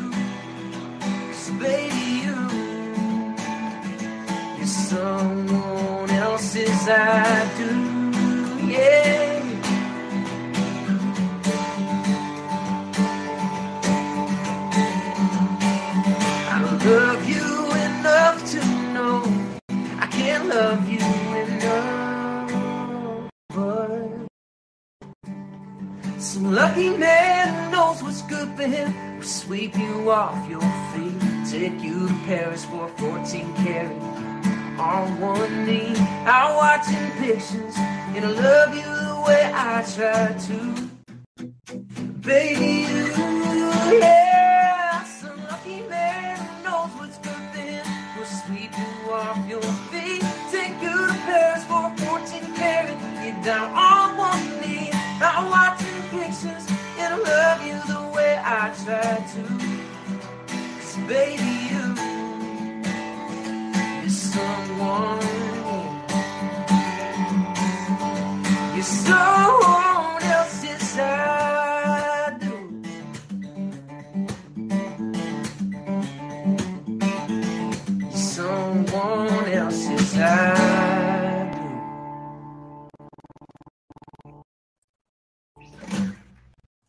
Cause 1.30 1.52
baby, 1.62 2.04
you, 2.26 2.38
you're 4.58 4.66
someone 4.66 6.10
else's 6.10 6.88
I 6.88 7.48
do, 7.60 8.72
yeah. 8.72 9.33
You 30.04 30.12
off 30.12 30.50
your 30.50 30.62
feet, 30.92 31.20
take 31.50 31.82
you 31.82 32.08
to 32.08 32.14
Paris 32.26 32.66
for 32.66 32.88
14 32.98 33.54
karat 33.56 33.92
on 34.78 35.20
one 35.20 35.66
knee. 35.66 35.94
I'm 36.26 36.56
watching 36.56 37.10
pictures 37.20 37.76
and 38.16 38.26
I 38.26 38.30
love 38.30 38.76
you 38.76 38.84
the 38.84 39.24
way 39.26 39.52
I 39.54 39.84
try 39.96 40.34
to. 40.48 40.58
Baby, 42.20 42.92
you, 42.92 44.00
yeah, 44.00 45.04
some 45.04 45.42
lucky 45.46 45.82
man 45.88 46.38
who 46.38 46.64
knows 46.64 46.90
what's 46.98 47.18
good 47.20 47.56
him 47.56 47.86
will 48.18 48.26
sweep 48.26 48.72
you 48.78 49.12
off 49.12 49.38
your 49.48 49.62
feet, 49.92 50.24
take 50.52 50.82
you 50.82 51.08
to 51.08 51.14
Paris 51.26 51.64
for 51.66 51.96
14 52.06 52.56
karat, 52.56 53.00
get 53.24 53.44
down 53.44 53.72
on 53.72 54.18
one 54.18 54.62
knee. 54.62 54.90
I'm 55.22 55.50
watching 55.50 56.02
pictures 56.10 56.66
and 57.00 57.14
I 57.14 57.18
love 57.18 57.66
you 57.66 57.74
is 59.36 59.63
someone. 64.08 65.20
You're 68.76 68.84
someone 68.84 69.83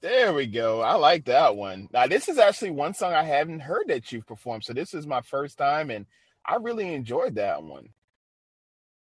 There 0.05 0.35
we 0.35 0.47
go. 0.47 0.83
I 0.83 0.97
like 0.97 1.25
that 1.25 1.57
one. 1.57 1.89
Now, 1.91 2.07
this 2.07 2.29
is 2.29 2.37
actually 2.37 2.73
one 2.73 2.93
song 2.93 3.15
I 3.15 3.23
haven't 3.23 3.61
heard 3.61 3.89
that 3.89 4.13
you've 4.13 4.27
performed. 4.27 4.63
So 4.63 4.75
this 4.75 4.93
is 4.93 5.07
my 5.07 5.23
first 5.23 5.57
time, 5.57 5.91
and 5.91 6.05
I 6.45 6.57
really 6.57 6.93
enjoyed 6.93 7.37
that 7.37 7.63
one. 7.63 7.89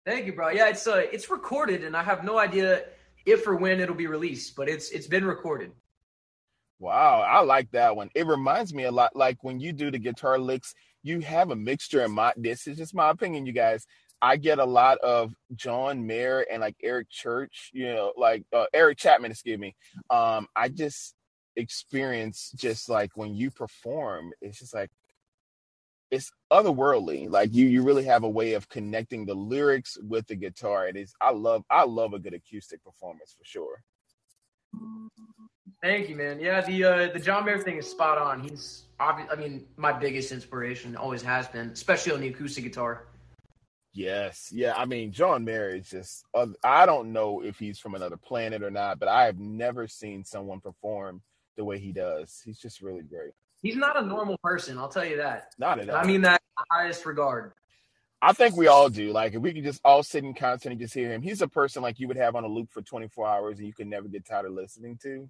Thank 0.05 0.25
you, 0.25 0.33
bro. 0.33 0.49
Yeah, 0.49 0.67
it's 0.67 0.85
uh, 0.87 1.03
it's 1.09 1.29
recorded, 1.29 1.85
and 1.85 1.95
I 1.95 2.03
have 2.03 2.25
no 2.25 2.37
idea 2.37 2.83
if 3.25 3.47
or 3.47 3.55
when 3.55 3.79
it'll 3.79 3.95
be 3.95 4.07
released, 4.07 4.57
but 4.57 4.67
it's 4.67 4.89
it's 4.89 5.07
been 5.07 5.23
recorded. 5.23 5.71
Wow, 6.79 7.21
I 7.21 7.43
like 7.43 7.71
that 7.71 7.95
one. 7.95 8.09
It 8.13 8.27
reminds 8.27 8.73
me 8.73 8.83
a 8.83 8.91
lot 8.91 9.15
like 9.15 9.41
when 9.41 9.61
you 9.61 9.71
do 9.71 9.91
the 9.91 9.99
guitar 9.99 10.37
licks, 10.37 10.75
you 11.01 11.21
have 11.21 11.49
a 11.49 11.55
mixture 11.55 12.03
in 12.03 12.11
my 12.11 12.33
this 12.35 12.67
is 12.67 12.77
just 12.77 12.93
my 12.93 13.09
opinion, 13.09 13.45
you 13.45 13.53
guys. 13.53 13.87
I 14.21 14.37
get 14.37 14.59
a 14.59 14.65
lot 14.65 14.97
of 14.99 15.33
John 15.55 16.05
Mayer 16.05 16.45
and 16.51 16.61
like 16.61 16.75
Eric 16.83 17.09
Church, 17.09 17.69
you 17.73 17.87
know, 17.87 18.13
like 18.17 18.43
uh, 18.53 18.65
Eric 18.73 18.97
Chapman, 18.97 19.31
excuse 19.31 19.59
me. 19.59 19.75
Um, 20.09 20.47
I 20.55 20.69
just 20.69 21.15
experience 21.55 22.51
just 22.55 22.89
like 22.89 23.11
when 23.15 23.33
you 23.33 23.51
perform, 23.51 24.31
it's 24.41 24.59
just 24.59 24.73
like 24.73 24.89
it's 26.11 26.31
otherworldly. 26.51 27.29
Like 27.29 27.53
you, 27.53 27.67
you 27.67 27.83
really 27.83 28.05
have 28.05 28.23
a 28.23 28.29
way 28.29 28.53
of 28.53 28.67
connecting 28.69 29.25
the 29.25 29.35
lyrics 29.35 29.97
with 30.01 30.27
the 30.27 30.35
guitar. 30.35 30.87
It 30.87 30.97
is. 30.97 31.13
I 31.21 31.31
love. 31.31 31.63
I 31.69 31.83
love 31.83 32.13
a 32.13 32.19
good 32.19 32.33
acoustic 32.33 32.83
performance 32.83 33.35
for 33.37 33.45
sure. 33.45 33.83
Thank 35.81 36.09
you, 36.09 36.15
man. 36.15 36.39
Yeah, 36.39 36.61
the 36.61 36.83
uh, 36.83 37.13
the 37.13 37.19
John 37.19 37.45
Mayer 37.45 37.59
thing 37.59 37.77
is 37.77 37.89
spot 37.89 38.17
on. 38.17 38.41
He's 38.41 38.83
obvious. 38.99 39.29
I 39.31 39.35
mean, 39.35 39.65
my 39.77 39.93
biggest 39.93 40.31
inspiration 40.31 40.95
always 40.95 41.21
has 41.21 41.47
been, 41.47 41.69
especially 41.69 42.11
on 42.11 42.21
the 42.21 42.27
acoustic 42.27 42.63
guitar. 42.65 43.05
Yes, 43.99 44.49
yeah. 44.53 44.75
I 44.77 44.85
mean, 44.85 45.11
John 45.11 45.43
Mayer 45.43 45.75
is 45.75 45.89
just. 45.89 46.23
Uh, 46.33 46.47
I 46.63 46.85
don't 46.85 47.11
know 47.11 47.41
if 47.43 47.59
he's 47.59 47.79
from 47.79 47.95
another 47.95 48.15
planet 48.15 48.63
or 48.63 48.71
not, 48.71 48.97
but 48.97 49.09
I 49.09 49.25
have 49.25 49.39
never 49.39 49.89
seen 49.89 50.23
someone 50.23 50.61
perform 50.61 51.21
the 51.57 51.65
way 51.65 51.79
he 51.79 51.91
does. 51.91 52.41
He's 52.45 52.57
just 52.57 52.81
really 52.81 53.01
great. 53.01 53.31
He's 53.61 53.75
not 53.75 54.01
a 54.01 54.05
normal 54.05 54.37
person, 54.41 54.77
I'll 54.77 54.87
tell 54.87 55.03
you 55.03 55.17
that. 55.17 55.53
Not 55.57 55.79
at 55.79 55.89
all. 55.89 55.97
I 55.97 56.05
mean 56.05 56.21
that 56.21 56.39
in 56.41 56.63
the 56.63 56.65
highest 56.71 57.05
regard. 57.05 57.51
I 58.21 58.31
think 58.31 58.55
we 58.55 58.67
all 58.67 58.87
do. 58.87 59.11
Like, 59.11 59.33
if 59.33 59.41
we 59.41 59.51
could 59.51 59.65
just 59.65 59.81
all 59.83 60.01
sit 60.01 60.23
in 60.23 60.33
concert 60.33 60.69
and 60.69 60.79
just 60.79 60.93
hear 60.93 61.11
him, 61.11 61.21
he's 61.21 61.41
a 61.41 61.47
person 61.49 61.81
like 61.81 61.99
you 61.99 62.07
would 62.07 62.15
have 62.15 62.37
on 62.37 62.45
a 62.45 62.47
loop 62.47 62.71
for 62.71 62.81
24 62.81 63.27
hours 63.27 63.57
and 63.57 63.67
you 63.67 63.73
could 63.73 63.87
never 63.87 64.07
get 64.07 64.25
tired 64.25 64.45
of 64.45 64.53
listening 64.53 64.97
to. 65.03 65.29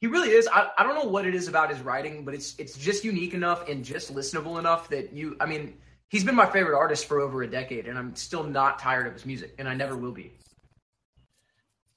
He 0.00 0.08
really 0.08 0.30
is. 0.30 0.48
I, 0.52 0.70
I 0.76 0.82
don't 0.82 0.96
know 0.96 1.08
what 1.08 1.28
it 1.28 1.36
is 1.36 1.46
about 1.46 1.70
his 1.70 1.80
writing, 1.80 2.24
but 2.24 2.34
it's 2.34 2.56
it's 2.58 2.76
just 2.76 3.04
unique 3.04 3.34
enough 3.34 3.68
and 3.68 3.84
just 3.84 4.12
listenable 4.12 4.58
enough 4.58 4.88
that 4.88 5.12
you. 5.12 5.36
I 5.38 5.46
mean, 5.46 5.76
he's 6.10 6.24
been 6.24 6.34
my 6.34 6.50
favorite 6.50 6.76
artist 6.76 7.06
for 7.06 7.20
over 7.20 7.42
a 7.42 7.48
decade, 7.48 7.86
and 7.86 7.96
I'm 7.96 8.14
still 8.14 8.44
not 8.44 8.78
tired 8.78 9.06
of 9.06 9.14
his 9.14 9.24
music, 9.24 9.54
and 9.58 9.66
I 9.66 9.74
never 9.74 9.96
will 9.96 10.12
be. 10.12 10.36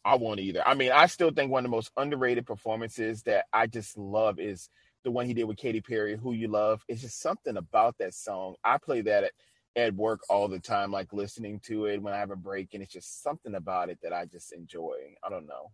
I 0.06 0.15
won't 0.15 0.39
either. 0.39 0.65
I 0.65 0.76
mean, 0.76 0.91
I 0.91 1.08
still 1.08 1.32
think 1.32 1.52
one 1.52 1.65
of 1.65 1.71
the 1.71 1.76
most 1.76 1.91
underrated 1.97 2.45
performances 2.45 3.23
that 3.23 3.45
I 3.52 3.67
just 3.67 3.97
love 3.97 4.39
is 4.39 4.69
the 5.04 5.12
one 5.12 5.26
he 5.26 5.34
did 5.34 5.45
with 5.45 5.58
Katy 5.58 5.82
Perry, 5.82 6.15
"Who 6.15 6.34
You 6.34 6.47
Love." 6.47 6.84
It's 6.88 7.02
just 7.02 7.21
something 7.21 7.58
about 7.58 7.97
that 7.97 8.13
song. 8.13 8.56
I 8.63 8.78
play 8.78 9.02
that 9.02 9.26
at, 9.26 9.32
at 9.76 9.95
work 9.95 10.21
all 10.30 10.47
the 10.47 10.60
time, 10.60 10.91
like 10.91 11.13
listening 11.13 11.60
to 11.62 11.86
it 11.86 12.02
when 12.02 12.13
I 12.13 12.17
have 12.17 12.32
a 12.32 12.36
break, 12.36 12.73
and 12.73 12.84
it's 12.84 12.93
just 12.93 13.23
something 13.23 13.56
about 13.56 13.89
it 13.89 13.99
that 14.04 14.13
I 14.13 14.26
just 14.26 14.54
enjoy. 14.54 15.15
I 15.23 15.30
don't 15.30 15.47
know. 15.47 15.71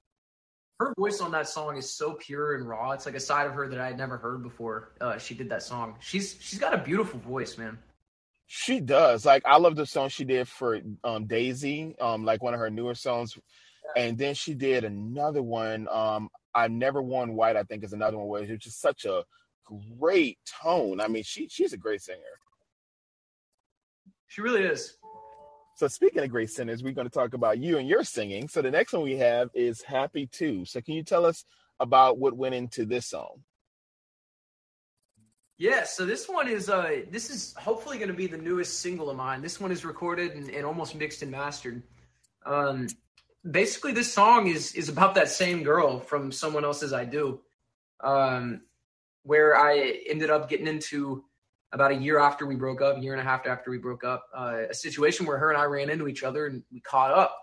Her 0.80 0.93
voice 0.97 1.19
on 1.19 1.32
that 1.32 1.49
song 1.49 1.75
is 1.75 1.91
so 1.91 2.13
pure 2.13 2.56
and 2.56 2.69
raw. 2.69 2.91
It's 2.91 3.06
like 3.06 3.15
a 3.15 3.19
side 3.19 3.47
of 3.47 3.54
her 3.54 3.67
that 3.67 3.80
I 3.80 3.88
had 3.88 3.97
never 3.97 4.15
heard 4.15 4.43
before. 4.43 4.93
Uh, 5.02 5.17
she 5.17 5.34
did 5.34 5.49
that 5.49 5.63
song. 5.63 5.95
She's 5.99 6.38
she's 6.39 6.60
got 6.60 6.73
a 6.73 6.78
beautiful 6.78 7.19
voice, 7.19 7.58
man. 7.58 7.80
She 8.51 8.79
does. 8.79 9.27
Like 9.27 9.43
I 9.45 9.57
love 9.57 9.75
the 9.75 9.85
song 9.85 10.09
she 10.09 10.25
did 10.25 10.47
for 10.47 10.79
um 11.03 11.27
Daisy, 11.27 11.95
um, 12.01 12.25
like 12.25 12.41
one 12.41 12.55
of 12.55 12.59
her 12.59 12.71
newer 12.71 12.95
songs. 12.95 13.38
And 13.95 14.17
then 14.17 14.33
she 14.33 14.55
did 14.55 14.83
another 14.83 15.43
one. 15.43 15.88
Um, 15.88 16.29
I've 16.55 16.71
never 16.71 16.99
worn 16.99 17.35
white, 17.35 17.55
I 17.55 17.62
think 17.62 17.83
is 17.83 17.93
another 17.93 18.17
one 18.17 18.27
where 18.27 18.41
it's 18.41 18.63
just 18.63 18.81
such 18.81 19.05
a 19.05 19.23
great 19.99 20.39
tone. 20.63 20.99
I 20.99 21.07
mean, 21.07 21.21
she 21.21 21.47
she's 21.47 21.73
a 21.73 21.77
great 21.77 22.01
singer. 22.01 22.17
She 24.29 24.41
really 24.41 24.63
is. 24.63 24.97
So 25.75 25.88
speaking 25.88 26.23
of 26.23 26.31
great 26.31 26.49
singers, 26.49 26.81
we're 26.81 26.93
going 26.93 27.07
to 27.07 27.13
talk 27.13 27.35
about 27.35 27.59
you 27.59 27.77
and 27.77 27.88
your 27.88 28.03
singing. 28.03 28.47
So 28.47 28.63
the 28.63 28.71
next 28.71 28.93
one 28.93 29.03
we 29.03 29.17
have 29.17 29.49
is 29.53 29.83
Happy 29.83 30.25
Too. 30.25 30.65
So 30.65 30.81
can 30.81 30.95
you 30.95 31.03
tell 31.03 31.23
us 31.23 31.45
about 31.79 32.17
what 32.17 32.35
went 32.35 32.55
into 32.55 32.83
this 32.85 33.05
song? 33.05 33.43
Yeah, 35.59 35.83
so 35.83 36.05
this 36.05 36.29
one 36.29 36.47
is 36.47 36.69
uh 36.69 37.01
this 37.11 37.29
is 37.29 37.53
hopefully 37.57 37.97
going 37.97 38.07
to 38.07 38.13
be 38.13 38.27
the 38.27 38.37
newest 38.37 38.79
single 38.79 39.09
of 39.09 39.17
mine. 39.17 39.41
This 39.41 39.59
one 39.59 39.71
is 39.73 39.83
recorded 39.83 40.31
and, 40.31 40.49
and 40.49 40.65
almost 40.65 40.95
mixed 40.95 41.21
and 41.21 41.29
mastered. 41.29 41.83
Um, 42.45 42.87
basically, 43.51 43.91
this 43.91 44.11
song 44.11 44.47
is 44.47 44.73
is 44.73 44.87
about 44.87 45.15
that 45.15 45.27
same 45.27 45.61
girl 45.63 45.99
from 45.99 46.31
someone 46.31 46.63
else's 46.63 46.93
I 46.93 47.03
Do, 47.03 47.41
um, 47.99 48.61
where 49.23 49.57
I 49.57 49.99
ended 50.09 50.29
up 50.29 50.49
getting 50.49 50.65
into 50.65 51.25
about 51.73 51.91
a 51.91 51.95
year 51.95 52.19
after 52.19 52.45
we 52.45 52.55
broke 52.55 52.81
up, 52.81 52.95
a 52.95 53.01
year 53.01 53.11
and 53.11 53.21
a 53.21 53.25
half 53.25 53.45
after 53.45 53.69
we 53.69 53.77
broke 53.77 54.05
up, 54.05 54.23
uh, 54.33 54.63
a 54.69 54.73
situation 54.73 55.25
where 55.25 55.37
her 55.37 55.51
and 55.51 55.59
I 55.61 55.65
ran 55.65 55.89
into 55.89 56.07
each 56.07 56.23
other 56.23 56.47
and 56.47 56.63
we 56.71 56.79
caught 56.79 57.11
up. 57.11 57.35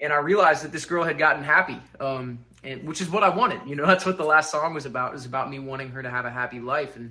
And 0.00 0.12
I 0.12 0.18
realized 0.18 0.62
that 0.62 0.70
this 0.70 0.84
girl 0.84 1.02
had 1.02 1.18
gotten 1.18 1.42
happy, 1.42 1.80
um, 1.98 2.44
and 2.62 2.86
which 2.86 3.00
is 3.00 3.10
what 3.10 3.24
I 3.24 3.28
wanted. 3.28 3.60
You 3.66 3.74
know, 3.74 3.86
that's 3.88 4.06
what 4.06 4.18
the 4.18 4.24
last 4.24 4.52
song 4.52 4.72
was 4.72 4.86
about. 4.86 5.10
It 5.10 5.14
was 5.14 5.26
about 5.26 5.50
me 5.50 5.58
wanting 5.58 5.88
her 5.90 6.00
to 6.00 6.10
have 6.10 6.26
a 6.26 6.30
happy 6.30 6.60
life. 6.60 6.94
And 6.94 7.10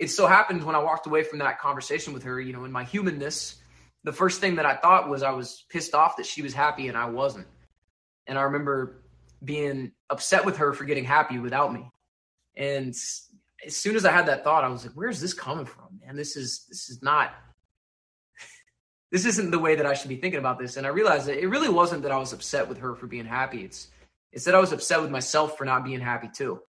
it 0.00 0.08
so 0.08 0.26
happened 0.26 0.64
when 0.64 0.74
I 0.74 0.78
walked 0.78 1.06
away 1.06 1.22
from 1.22 1.38
that 1.40 1.60
conversation 1.60 2.14
with 2.14 2.22
her, 2.22 2.40
you 2.40 2.54
know, 2.54 2.64
in 2.64 2.72
my 2.72 2.84
humanness, 2.84 3.56
the 4.02 4.12
first 4.12 4.40
thing 4.40 4.56
that 4.56 4.64
I 4.64 4.74
thought 4.74 5.10
was 5.10 5.22
I 5.22 5.30
was 5.30 5.66
pissed 5.68 5.94
off 5.94 6.16
that 6.16 6.24
she 6.24 6.40
was 6.40 6.54
happy 6.54 6.88
and 6.88 6.96
I 6.96 7.04
wasn't. 7.04 7.46
And 8.26 8.38
I 8.38 8.42
remember 8.42 9.02
being 9.44 9.92
upset 10.08 10.46
with 10.46 10.56
her 10.56 10.72
for 10.72 10.86
getting 10.86 11.04
happy 11.04 11.38
without 11.38 11.74
me. 11.74 11.86
And 12.56 12.88
as 13.66 13.76
soon 13.76 13.94
as 13.94 14.06
I 14.06 14.10
had 14.10 14.24
that 14.26 14.42
thought, 14.42 14.64
I 14.64 14.68
was 14.68 14.86
like, 14.86 14.94
where's 14.94 15.20
this 15.20 15.34
coming 15.34 15.66
from, 15.66 16.00
man? 16.04 16.16
This 16.16 16.34
is 16.34 16.64
this 16.70 16.88
is 16.88 17.02
not 17.02 17.34
this 19.12 19.26
isn't 19.26 19.50
the 19.50 19.58
way 19.58 19.74
that 19.74 19.84
I 19.84 19.92
should 19.92 20.08
be 20.08 20.16
thinking 20.16 20.40
about 20.40 20.58
this. 20.58 20.78
And 20.78 20.86
I 20.86 20.90
realized 20.90 21.26
that 21.26 21.38
it 21.38 21.48
really 21.48 21.68
wasn't 21.68 22.02
that 22.04 22.12
I 22.12 22.16
was 22.16 22.32
upset 22.32 22.66
with 22.66 22.78
her 22.78 22.94
for 22.94 23.06
being 23.06 23.26
happy. 23.26 23.64
It's 23.64 23.88
it's 24.32 24.46
that 24.46 24.54
I 24.54 24.60
was 24.60 24.72
upset 24.72 25.02
with 25.02 25.10
myself 25.10 25.58
for 25.58 25.66
not 25.66 25.84
being 25.84 26.00
happy 26.00 26.30
too. 26.32 26.62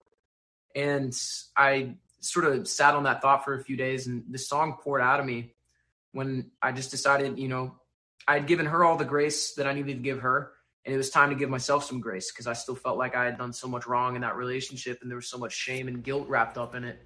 And 0.76 1.18
I 1.56 1.96
sort 2.22 2.46
of 2.46 2.68
sat 2.68 2.96
on 2.96 3.04
that 3.04 3.22
thought 3.22 3.44
for 3.44 3.56
a 3.56 3.64
few 3.64 3.76
days 3.76 4.08
and 4.08 4.24
the 4.30 4.38
song 4.38 4.78
poured 4.82 5.02
out 5.02 5.20
of 5.20 5.26
me 5.26 5.54
when 6.14 6.52
I 6.62 6.72
just 6.72 6.92
decided, 6.92 7.38
you 7.40 7.48
know, 7.48 7.76
I'd 8.28 8.48
given 8.48 8.68
her 8.68 8.84
all 8.84 8.98
the 8.98 9.06
grace 9.06 9.54
that 9.56 9.68
I 9.68 9.74
needed 9.74 9.96
to 9.96 10.04
give 10.04 10.20
her. 10.20 10.52
And 10.86 10.94
it 10.94 10.98
was 10.98 11.10
time 11.10 11.30
to 11.30 11.36
give 11.36 11.50
myself 11.50 11.84
some 11.84 12.00
grace 12.00 12.32
because 12.32 12.48
I 12.48 12.54
still 12.54 12.76
felt 12.76 12.98
like 12.98 13.16
I 13.16 13.26
had 13.26 13.38
done 13.38 13.54
so 13.54 13.68
much 13.68 13.86
wrong 13.86 14.16
in 14.16 14.22
that 14.22 14.36
relationship 14.36 15.00
and 15.02 15.12
there 15.12 15.18
was 15.18 15.30
so 15.30 15.38
much 15.38 15.54
shame 15.54 15.88
and 15.88 16.04
guilt 16.04 16.28
wrapped 16.28 16.58
up 16.58 16.74
in 16.74 16.84
it. 16.84 17.00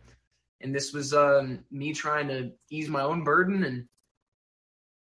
And 0.62 0.74
this 0.74 0.94
was 0.94 1.14
um, 1.14 1.66
me 1.72 1.94
trying 1.94 2.30
to 2.30 2.52
ease 2.70 2.88
my 2.88 3.02
own 3.02 3.24
burden 3.24 3.64
and 3.64 3.88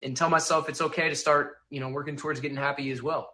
and 0.02 0.16
tell 0.16 0.28
myself 0.28 0.68
it's 0.68 0.80
okay 0.80 1.08
to 1.08 1.14
start, 1.14 1.58
you 1.70 1.78
know, 1.80 1.88
working 1.88 2.16
towards 2.16 2.40
getting 2.40 2.56
happy 2.56 2.90
as 2.90 3.02
well. 3.02 3.30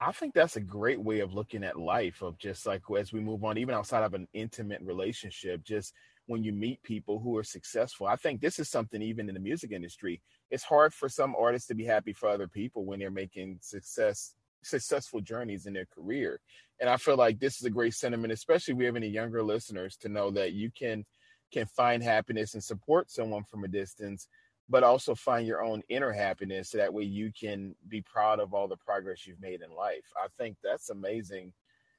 I 0.00 0.12
think 0.12 0.32
that's 0.32 0.56
a 0.56 0.60
great 0.60 1.00
way 1.00 1.20
of 1.20 1.34
looking 1.34 1.62
at 1.62 1.78
life 1.78 2.22
of 2.22 2.38
just 2.38 2.66
like 2.66 2.82
as 2.98 3.12
we 3.12 3.20
move 3.20 3.44
on, 3.44 3.58
even 3.58 3.74
outside 3.74 4.02
of 4.02 4.14
an 4.14 4.26
intimate 4.32 4.80
relationship, 4.80 5.62
just 5.62 5.92
when 6.26 6.42
you 6.42 6.52
meet 6.52 6.82
people 6.82 7.18
who 7.18 7.36
are 7.36 7.44
successful. 7.44 8.06
I 8.06 8.16
think 8.16 8.40
this 8.40 8.58
is 8.58 8.70
something 8.70 9.02
even 9.02 9.28
in 9.28 9.34
the 9.34 9.40
music 9.40 9.72
industry. 9.72 10.22
It's 10.50 10.64
hard 10.64 10.94
for 10.94 11.08
some 11.08 11.34
artists 11.38 11.68
to 11.68 11.74
be 11.74 11.84
happy 11.84 12.14
for 12.14 12.28
other 12.30 12.48
people 12.48 12.84
when 12.86 12.98
they're 12.98 13.10
making 13.10 13.58
success 13.60 14.34
successful 14.62 15.20
journeys 15.22 15.66
in 15.66 15.72
their 15.72 15.86
career. 15.86 16.38
And 16.80 16.88
I 16.88 16.96
feel 16.98 17.16
like 17.16 17.38
this 17.38 17.56
is 17.58 17.64
a 17.64 17.70
great 17.70 17.94
sentiment, 17.94 18.32
especially 18.32 18.72
if 18.72 18.78
we 18.78 18.84
have 18.84 18.96
any 18.96 19.08
younger 19.08 19.42
listeners, 19.42 19.96
to 19.98 20.08
know 20.08 20.30
that 20.32 20.52
you 20.52 20.70
can 20.70 21.04
can 21.52 21.66
find 21.66 22.02
happiness 22.02 22.54
and 22.54 22.62
support 22.62 23.10
someone 23.10 23.42
from 23.44 23.64
a 23.64 23.68
distance, 23.68 24.28
but 24.70 24.84
also 24.84 25.14
find 25.14 25.46
your 25.46 25.62
own 25.62 25.82
inner 25.88 26.12
happiness 26.12 26.70
so 26.70 26.78
that 26.78 26.94
way 26.94 27.02
you 27.02 27.32
can 27.38 27.74
be 27.88 28.00
proud 28.00 28.38
of 28.38 28.54
all 28.54 28.68
the 28.68 28.76
progress 28.76 29.26
you've 29.26 29.40
made 29.40 29.62
in 29.62 29.74
life. 29.74 30.04
I 30.16 30.28
think 30.38 30.56
that's 30.62 30.90
amazing 30.90 31.52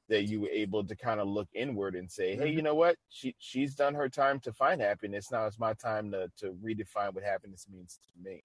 that 0.07 0.23
you 0.23 0.41
were 0.41 0.49
able 0.49 0.83
to 0.85 0.95
kind 0.95 1.19
of 1.19 1.27
look 1.27 1.49
inward 1.53 1.95
and 1.95 2.09
say, 2.09 2.35
Hey, 2.35 2.47
you 2.47 2.57
mm-hmm. 2.57 2.65
know 2.65 2.75
what? 2.75 2.95
She 3.09 3.35
she's 3.39 3.75
done 3.75 3.93
her 3.93 4.09
time 4.09 4.39
to 4.41 4.53
find 4.53 4.81
happiness. 4.81 5.31
Now 5.31 5.45
it's 5.45 5.59
my 5.59 5.73
time 5.73 6.11
to 6.11 6.31
to 6.37 6.55
redefine 6.63 7.13
what 7.13 7.23
happiness 7.23 7.67
means 7.69 7.99
to 8.03 8.29
me. 8.29 8.41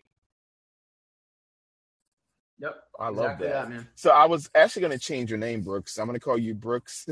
Yep. 2.59 2.75
I 2.99 3.09
love 3.09 3.25
exactly 3.25 3.49
that. 3.49 3.71
man. 3.71 3.89
So 3.95 4.11
I 4.11 4.25
was 4.25 4.51
actually 4.55 4.81
going 4.81 4.99
to 4.99 4.99
change 4.99 5.31
your 5.31 5.39
name, 5.39 5.61
Brooks. 5.61 5.99
I'm 5.99 6.07
going 6.07 6.19
to 6.19 6.25
call 6.25 6.39
you 6.39 6.55
Brooks, 6.55 7.07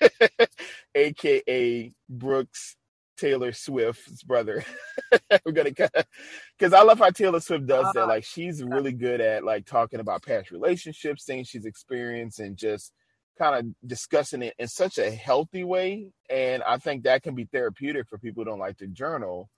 aka 0.94 1.92
Brooks 2.08 2.76
Taylor 3.16 3.52
Swift's 3.52 4.22
brother. 4.22 4.64
We're 5.44 5.52
gonna 5.52 5.70
because 5.70 6.72
I 6.72 6.82
love 6.82 6.98
how 6.98 7.10
Taylor 7.10 7.40
Swift 7.40 7.66
does 7.66 7.86
that. 7.94 8.04
Ah. 8.04 8.06
Like 8.06 8.24
she's 8.24 8.62
really 8.62 8.92
good 8.92 9.20
at 9.20 9.44
like 9.44 9.66
talking 9.66 10.00
about 10.00 10.22
past 10.22 10.50
relationships, 10.50 11.24
things 11.24 11.48
she's 11.48 11.66
experienced, 11.66 12.40
and 12.40 12.56
just 12.56 12.92
kind 13.38 13.56
of 13.56 13.88
discussing 13.88 14.42
it 14.42 14.54
in 14.58 14.68
such 14.68 14.98
a 14.98 15.10
healthy 15.10 15.64
way. 15.64 16.10
And 16.30 16.62
I 16.62 16.78
think 16.78 17.04
that 17.04 17.22
can 17.22 17.34
be 17.34 17.44
therapeutic 17.44 18.08
for 18.08 18.18
people 18.18 18.44
who 18.44 18.50
don't 18.50 18.58
like 18.58 18.78
to 18.78 18.86
journal. 18.86 19.48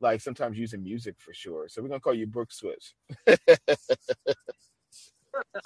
Like 0.00 0.20
sometimes 0.20 0.56
using 0.58 0.82
music 0.82 1.16
for 1.18 1.34
sure. 1.34 1.68
So 1.68 1.82
we're 1.82 1.88
gonna 1.88 2.00
call 2.00 2.14
you 2.14 2.26
Brooks 2.26 2.58
Swift. 2.58 2.94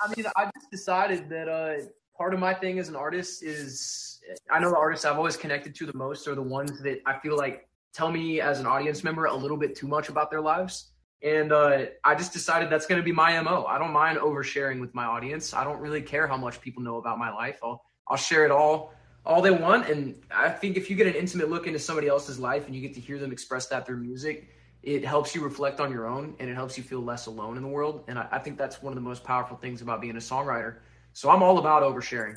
I 0.00 0.14
mean, 0.16 0.26
I 0.36 0.50
just 0.54 0.70
decided 0.70 1.28
that 1.30 1.48
uh, 1.48 1.86
part 2.16 2.34
of 2.34 2.40
my 2.40 2.54
thing 2.54 2.78
as 2.78 2.88
an 2.88 2.96
artist 2.96 3.42
is 3.42 4.11
I 4.50 4.58
know 4.60 4.70
the 4.70 4.76
artists 4.76 5.04
I've 5.04 5.16
always 5.16 5.36
connected 5.36 5.74
to 5.76 5.86
the 5.86 5.94
most 5.94 6.26
are 6.28 6.34
the 6.34 6.42
ones 6.42 6.80
that 6.82 7.00
I 7.06 7.18
feel 7.18 7.36
like 7.36 7.68
tell 7.92 8.10
me 8.10 8.40
as 8.40 8.60
an 8.60 8.66
audience 8.66 9.04
member 9.04 9.26
a 9.26 9.34
little 9.34 9.56
bit 9.56 9.74
too 9.74 9.86
much 9.86 10.08
about 10.08 10.30
their 10.30 10.40
lives. 10.40 10.92
And 11.22 11.52
uh, 11.52 11.86
I 12.02 12.14
just 12.14 12.32
decided 12.32 12.68
that's 12.68 12.86
going 12.86 13.00
to 13.00 13.04
be 13.04 13.12
my 13.12 13.40
MO. 13.40 13.64
I 13.66 13.78
don't 13.78 13.92
mind 13.92 14.18
oversharing 14.18 14.80
with 14.80 14.94
my 14.94 15.04
audience. 15.04 15.54
I 15.54 15.62
don't 15.62 15.78
really 15.78 16.02
care 16.02 16.26
how 16.26 16.36
much 16.36 16.60
people 16.60 16.82
know 16.82 16.96
about 16.96 17.18
my 17.18 17.32
life. 17.32 17.58
I'll, 17.62 17.84
I'll 18.08 18.16
share 18.16 18.44
it 18.44 18.50
all, 18.50 18.92
all 19.24 19.40
they 19.40 19.52
want. 19.52 19.88
And 19.88 20.16
I 20.34 20.48
think 20.48 20.76
if 20.76 20.90
you 20.90 20.96
get 20.96 21.06
an 21.06 21.14
intimate 21.14 21.48
look 21.48 21.66
into 21.66 21.78
somebody 21.78 22.08
else's 22.08 22.40
life 22.40 22.66
and 22.66 22.74
you 22.74 22.80
get 22.80 22.94
to 22.94 23.00
hear 23.00 23.18
them 23.18 23.30
express 23.30 23.66
that 23.68 23.86
through 23.86 23.98
music, 23.98 24.48
it 24.82 25.04
helps 25.04 25.32
you 25.32 25.44
reflect 25.44 25.78
on 25.78 25.92
your 25.92 26.08
own 26.08 26.34
and 26.40 26.50
it 26.50 26.54
helps 26.54 26.76
you 26.76 26.82
feel 26.82 27.00
less 27.00 27.26
alone 27.26 27.56
in 27.56 27.62
the 27.62 27.68
world. 27.68 28.02
And 28.08 28.18
I, 28.18 28.26
I 28.32 28.38
think 28.40 28.58
that's 28.58 28.82
one 28.82 28.92
of 28.92 28.96
the 28.96 29.08
most 29.08 29.22
powerful 29.22 29.56
things 29.56 29.80
about 29.80 30.00
being 30.00 30.16
a 30.16 30.20
songwriter. 30.20 30.78
So 31.12 31.30
I'm 31.30 31.42
all 31.42 31.58
about 31.58 31.84
oversharing. 31.84 32.36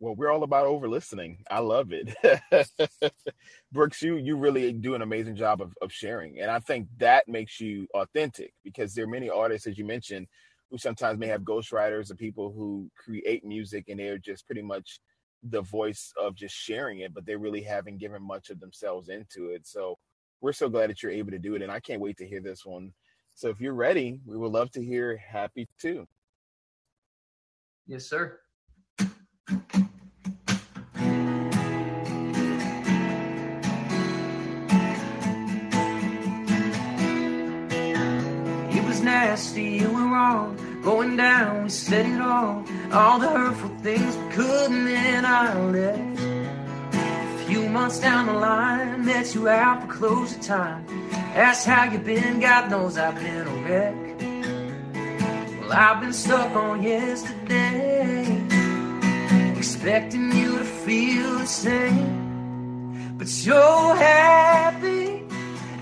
Well, 0.00 0.14
we're 0.14 0.30
all 0.30 0.44
about 0.44 0.64
over 0.64 0.88
listening. 0.88 1.44
I 1.50 1.58
love 1.58 1.90
it. 1.92 2.16
Brooks, 3.72 4.00
you 4.00 4.16
you 4.16 4.36
really 4.36 4.72
do 4.72 4.94
an 4.94 5.02
amazing 5.02 5.36
job 5.36 5.60
of, 5.60 5.74
of 5.82 5.92
sharing. 5.92 6.40
And 6.40 6.50
I 6.50 6.58
think 6.58 6.88
that 6.98 7.28
makes 7.28 7.60
you 7.60 7.86
authentic 7.94 8.54
because 8.64 8.94
there 8.94 9.04
are 9.04 9.08
many 9.08 9.28
artists, 9.28 9.66
as 9.66 9.76
you 9.76 9.84
mentioned, 9.84 10.26
who 10.70 10.78
sometimes 10.78 11.18
may 11.18 11.26
have 11.26 11.42
ghostwriters 11.42 12.10
or 12.10 12.14
people 12.14 12.50
who 12.50 12.90
create 12.96 13.44
music 13.44 13.84
and 13.88 14.00
they're 14.00 14.16
just 14.16 14.46
pretty 14.46 14.62
much 14.62 15.00
the 15.42 15.60
voice 15.60 16.14
of 16.18 16.34
just 16.34 16.54
sharing 16.54 17.00
it, 17.00 17.12
but 17.12 17.26
they 17.26 17.36
really 17.36 17.62
haven't 17.62 17.98
given 17.98 18.22
much 18.22 18.48
of 18.48 18.58
themselves 18.58 19.10
into 19.10 19.50
it. 19.50 19.66
So 19.66 19.98
we're 20.40 20.52
so 20.54 20.70
glad 20.70 20.88
that 20.88 21.02
you're 21.02 21.12
able 21.12 21.32
to 21.32 21.38
do 21.38 21.56
it. 21.56 21.62
And 21.62 21.70
I 21.70 21.80
can't 21.80 22.00
wait 22.00 22.16
to 22.18 22.26
hear 22.26 22.40
this 22.40 22.64
one. 22.64 22.94
So 23.34 23.50
if 23.50 23.60
you're 23.60 23.74
ready, 23.74 24.20
we 24.24 24.38
would 24.38 24.52
love 24.52 24.70
to 24.72 24.84
hear 24.84 25.18
Happy 25.18 25.68
Too. 25.78 26.06
Yes, 27.86 28.06
sir. 28.06 28.40
It 29.50 29.56
was 38.84 39.00
nasty, 39.00 39.62
you 39.62 39.90
were 39.90 40.06
wrong. 40.06 40.56
Going 40.84 41.16
down, 41.16 41.64
we 41.64 41.68
said 41.68 42.06
it 42.06 42.20
all. 42.20 42.64
All 42.92 43.18
the 43.18 43.28
hurtful 43.28 43.70
things 43.82 44.16
we 44.16 44.30
couldn't, 44.32 44.84
then 44.84 45.24
I 45.24 45.60
left. 45.60 46.20
A 46.94 47.44
few 47.46 47.68
months 47.68 47.98
down 47.98 48.26
the 48.26 48.34
line, 48.34 49.04
met 49.04 49.34
you 49.34 49.48
out 49.48 49.82
for 49.82 49.88
closing 49.92 50.40
time. 50.40 50.86
Asked 51.34 51.66
how 51.66 51.90
you 51.90 51.98
been, 51.98 52.38
God 52.38 52.70
knows 52.70 52.96
I've 52.96 53.16
been 53.16 53.46
a 53.46 53.50
wreck. 53.64 53.96
Well, 55.60 55.72
I've 55.72 56.00
been 56.00 56.12
stuck 56.12 56.54
on 56.54 56.82
yesterday, 56.82 58.44
expecting 59.82 60.30
you 60.36 60.58
to 60.58 60.64
feel 60.64 61.38
the 61.38 61.46
same. 61.46 63.14
But 63.16 63.28
you're 63.46 63.96
happy, 63.96 65.24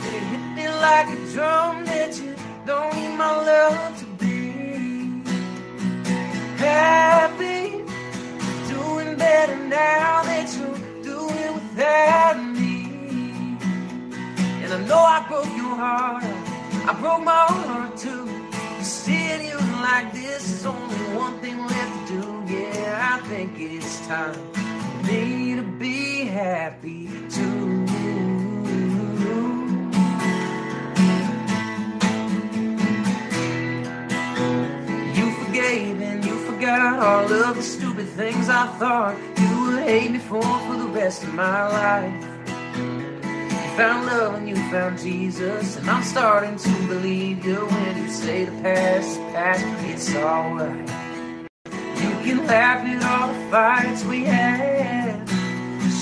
and 0.04 0.14
it 0.18 0.22
hit 0.30 0.44
me 0.54 0.68
like 0.68 1.08
a 1.08 1.32
drum 1.32 1.84
that 1.84 2.16
you 2.16 2.36
don't 2.64 2.94
need 2.94 3.16
my 3.16 3.34
love 3.50 3.98
to 3.98 4.06
be 4.22 5.20
happy. 6.58 7.82
Doing 8.72 9.16
better 9.16 9.58
now 9.66 10.22
that 10.22 10.46
you're 10.56 11.02
doing 11.02 11.54
without 11.54 12.36
me. 12.54 12.86
And 14.62 14.72
I 14.74 14.78
know 14.86 15.00
I 15.00 15.26
broke 15.28 15.56
your 15.56 15.74
heart, 15.74 16.22
I 16.22 16.96
broke 17.00 17.24
my 17.24 17.46
own 17.50 17.64
heart 17.64 17.96
too. 17.96 18.27
Like 18.78 20.12
this 20.12 20.48
is 20.48 20.66
only 20.66 20.94
one 21.16 21.40
thing 21.40 21.58
left 21.58 22.08
to 22.08 22.20
do. 22.20 22.54
Yeah, 22.54 23.18
I 23.20 23.26
think 23.26 23.58
it's 23.58 24.06
time 24.06 24.34
for 24.52 25.06
me 25.06 25.56
to 25.56 25.62
be 25.62 26.26
happy 26.26 27.08
too. 27.28 27.84
You 35.16 35.32
forgave 35.44 36.00
and 36.00 36.24
you 36.24 36.38
forgot 36.46 37.00
all 37.00 37.32
of 37.32 37.56
the 37.56 37.62
stupid 37.62 38.06
things 38.10 38.48
I 38.48 38.68
thought 38.78 39.16
you 39.38 39.62
would 39.64 39.82
hate 39.82 40.12
me 40.12 40.18
for 40.18 40.40
for 40.42 40.76
the 40.76 40.88
rest 40.92 41.24
of 41.24 41.34
my 41.34 41.66
life. 41.66 42.27
Found 43.78 44.06
love 44.06 44.34
and 44.34 44.48
you 44.48 44.56
found 44.72 44.98
Jesus, 44.98 45.76
and 45.76 45.88
I'm 45.88 46.02
starting 46.02 46.56
to 46.56 46.88
believe 46.88 47.44
you 47.46 47.64
when 47.64 48.02
you 48.02 48.10
say 48.10 48.44
the 48.44 48.50
past 48.60 49.10
is 49.10 49.16
past, 49.32 49.64
it's 49.84 50.16
alright. 50.16 50.90
You 52.02 52.10
can 52.24 52.44
laugh 52.48 52.84
at 52.84 53.04
all 53.04 53.32
the 53.32 53.50
fights 53.52 54.04
we 54.04 54.24
had, 54.24 55.28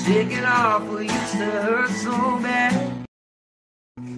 shaking 0.07 0.47
off 0.47 0.89
what 0.89 1.03
used 1.03 1.33
to 1.33 1.51
hurt 1.67 1.91
so 1.91 2.13
bad. 2.41 3.07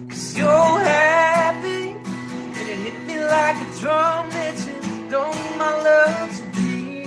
Cause 0.07 0.37
you're 0.37 0.79
happy, 0.79 1.89
and 1.89 2.69
it 2.69 2.77
hit 2.77 3.01
me 3.07 3.19
like 3.25 3.57
a 3.57 3.79
drum 3.81 4.29
that 4.29 4.55
you 4.67 5.09
don't 5.11 5.35
need 5.35 5.57
my 5.57 5.73
love 5.83 6.29
to 6.37 6.43
be 6.55 7.03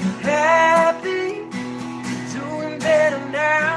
You're 0.00 0.20
happy. 0.22 1.44
you're 2.32 2.40
Doing 2.40 2.78
better 2.78 3.28
now 3.28 3.75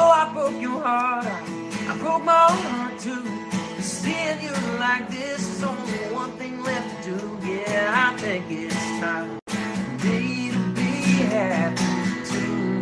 And 0.00 0.08
I 0.08 0.32
broke 0.32 0.58
your 0.60 0.80
heart, 0.80 1.26
I, 1.26 1.98
broke 1.98 2.24
my 2.24 2.46
own 2.50 2.56
heart 2.72 2.98
too. 3.00 3.22
Seeing 3.82 4.40
you 4.40 4.52
like 4.78 5.10
this 5.10 5.40
is 5.46 5.62
only 5.62 5.98
one 6.14 6.32
thing 6.38 6.62
left 6.62 7.04
to 7.04 7.10
do. 7.18 7.38
Yeah, 7.46 7.92
I 8.12 8.16
think 8.16 8.44
it's 8.50 8.74
time 8.74 9.38
for 9.46 10.06
me 10.06 10.52
to 10.52 10.58
be 10.72 10.90
happy 11.34 11.84
too. 12.30 12.80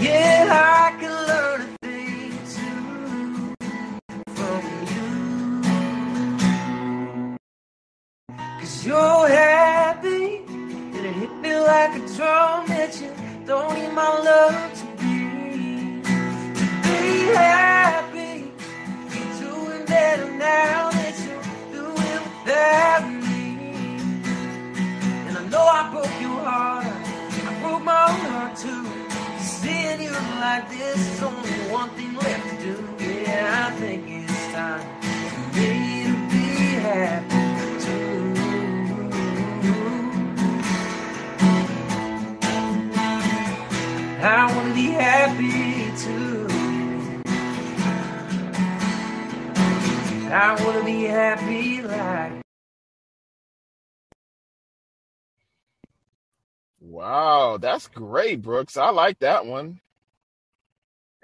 Yeah, 0.00 0.48
I 0.50 0.96
can 1.00 1.12
learn 1.30 1.60
a 1.60 1.62
thing 1.86 2.32
two 2.54 3.54
from 4.34 4.62
you. 4.92 5.06
Cause 8.60 8.86
you're 8.86 9.28
You 30.16 30.22
like 30.40 30.70
this 30.70 31.22
only 31.22 31.50
one 31.70 31.90
thing 31.90 32.14
left 32.14 32.48
to 32.48 32.56
do. 32.64 33.04
Yeah, 33.04 33.68
I 33.68 33.70
think 33.78 34.04
it's 34.08 34.52
time 34.52 34.80
for 35.02 35.60
me 35.60 36.04
to 36.04 36.12
be 36.30 36.46
happy. 36.80 37.36
I 44.22 44.56
wanna 44.56 44.74
be 44.74 44.86
happy 44.86 45.92
too. 45.98 46.48
I 50.32 50.64
wanna 50.64 50.84
be 50.84 51.04
happy 51.04 51.82
like. 51.82 52.42
Wow, 56.80 57.58
that's 57.58 57.88
great, 57.88 58.40
Brooks. 58.40 58.78
I 58.78 58.90
like 58.90 59.18
that 59.18 59.44
one. 59.44 59.80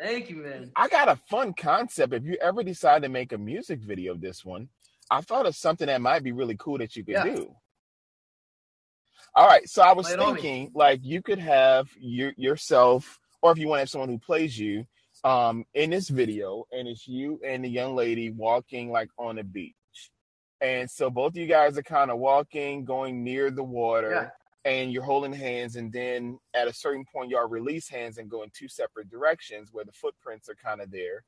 Thank 0.03 0.31
you, 0.31 0.37
man. 0.37 0.73
I 0.75 0.88
got 0.88 1.09
a 1.09 1.15
fun 1.15 1.55
concept. 1.55 2.12
If 2.12 2.25
you 2.25 2.37
ever 2.43 2.65
decide 2.65 3.03
to 3.03 3.09
make 3.09 3.33
a 3.33 3.38
music 3.38 3.81
video 3.81 4.12
of 4.12 4.21
this 4.21 4.45
one, 4.45 4.69
I 5.11 5.21
thought 5.21 5.47
of 5.47 5.55
something 5.55 5.87
that 5.87 6.01
might 6.01 6.25
be 6.25 6.33
really 6.33 6.57
cool 6.59 6.79
that 6.79 6.97
you 6.97 7.05
could 7.05 7.15
Yeah. 7.15 7.25
do. 7.25 7.55
All 9.37 9.47
right. 9.47 9.69
So 9.69 9.81
I 9.83 9.93
was 9.93 10.07
Lay 10.09 10.15
it 10.15 10.19
on 10.21 10.35
me. 10.35 10.41
thinking, 10.41 10.73
like, 10.75 11.01
you 11.05 11.23
could 11.23 11.38
have 11.38 11.88
your, 11.97 12.33
yourself, 12.37 13.21
or 13.43 13.53
if 13.53 13.59
you 13.59 13.69
want 13.69 13.79
to 13.79 13.83
have 13.83 13.91
someone 13.91 14.09
who 14.09 14.19
plays 14.19 14.59
you, 14.59 14.87
um, 15.23 15.65
in 15.75 15.91
this 15.91 16.09
video, 16.09 16.67
and 16.73 16.88
it's 16.88 17.07
you 17.07 17.41
and 17.47 17.65
the 17.65 17.69
young 17.69 17.95
lady 17.95 18.31
walking 18.31 18.91
like 18.91 19.09
on 19.19 19.38
a 19.38 19.45
beach. 19.45 19.77
And 20.61 20.91
so 20.91 21.11
both 21.11 21.33
of 21.33 21.37
you 21.37 21.47
guys 21.47 21.79
are 21.79 21.83
kind 21.83 22.11
of 22.11 22.19
walking, 22.19 22.85
going 22.85 23.23
near 23.23 23.51
the 23.53 23.62
water, 23.65 24.33
and 24.64 24.92
you're 24.92 25.03
holding 25.03 25.33
hands. 25.33 25.77
And 25.77 25.92
then 25.92 26.38
at 26.55 26.68
a 26.68 26.72
certain 26.72 27.05
point, 27.05 27.31
y'all 27.31 27.48
release 27.48 27.88
hands 27.88 28.18
and 28.18 28.31
go 28.31 28.42
in 28.42 28.51
two 28.51 28.68
separate 28.68 29.11
directions 29.11 29.70
where 29.72 29.85
the 29.85 29.92
footprints 29.92 30.48
are 30.48 30.55
kind 30.55 30.81
of 30.81 30.90
there. 30.90 31.25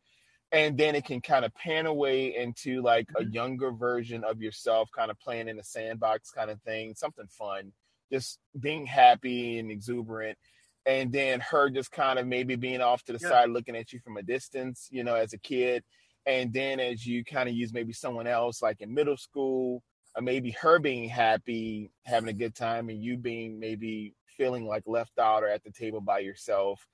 And 0.52 0.78
then 0.78 0.94
it 0.94 1.04
can 1.04 1.20
kind 1.20 1.44
of 1.44 1.54
pan 1.54 1.86
away 1.86 2.36
into 2.36 2.82
like 2.82 3.10
a 3.16 3.24
Mhm. 3.24 3.30
younger 3.30 3.72
version 3.72 4.24
of 4.24 4.40
yourself, 4.40 4.90
kind 4.96 5.10
of 5.10 5.18
playing 5.18 5.48
in 5.48 5.58
a 5.58 5.64
sandbox 5.64 6.30
kind 6.30 6.50
of 6.50 6.62
thing, 6.62 6.94
something 6.94 7.26
fun, 7.28 7.72
just 8.12 8.38
being 8.60 8.86
happy 8.86 9.58
and 9.58 9.70
exuberant. 9.70 10.38
And 10.86 11.12
then 11.12 11.40
her 11.40 11.70
just 11.70 11.90
kind 11.90 12.18
of 12.18 12.26
maybe 12.26 12.56
being 12.56 12.80
off 12.82 13.02
to 13.04 13.12
the 13.12 13.18
Yeah. 13.18 13.38
side, 13.38 13.50
looking 13.50 13.74
at 13.76 13.92
you 13.92 14.00
from 14.00 14.16
a 14.16 14.22
distance, 14.22 14.88
you 14.90 15.02
know, 15.02 15.14
as 15.16 15.32
a 15.32 15.38
kid 15.38 15.84
and 16.26 16.52
then 16.52 16.80
as 16.80 17.06
you 17.06 17.24
kind 17.24 17.48
of 17.48 17.54
use 17.54 17.72
maybe 17.72 17.92
someone 17.92 18.26
else 18.26 18.62
like 18.62 18.80
in 18.80 18.94
middle 18.94 19.16
school 19.16 19.82
or 20.16 20.22
maybe 20.22 20.50
her 20.52 20.78
being 20.78 21.08
happy 21.08 21.90
having 22.04 22.28
a 22.28 22.32
good 22.34 22.54
time 22.54 22.88
and 22.88 23.02
you 23.02 23.16
being 23.16 23.58
maybe 23.58 24.14
feeling 24.36 24.66
like 24.66 24.84
left 24.86 25.18
out 25.18 25.42
or 25.42 25.48
at 25.48 25.62
the 25.64 25.70
table 25.70 26.00
by 26.00 26.20
yourself. 26.20 26.86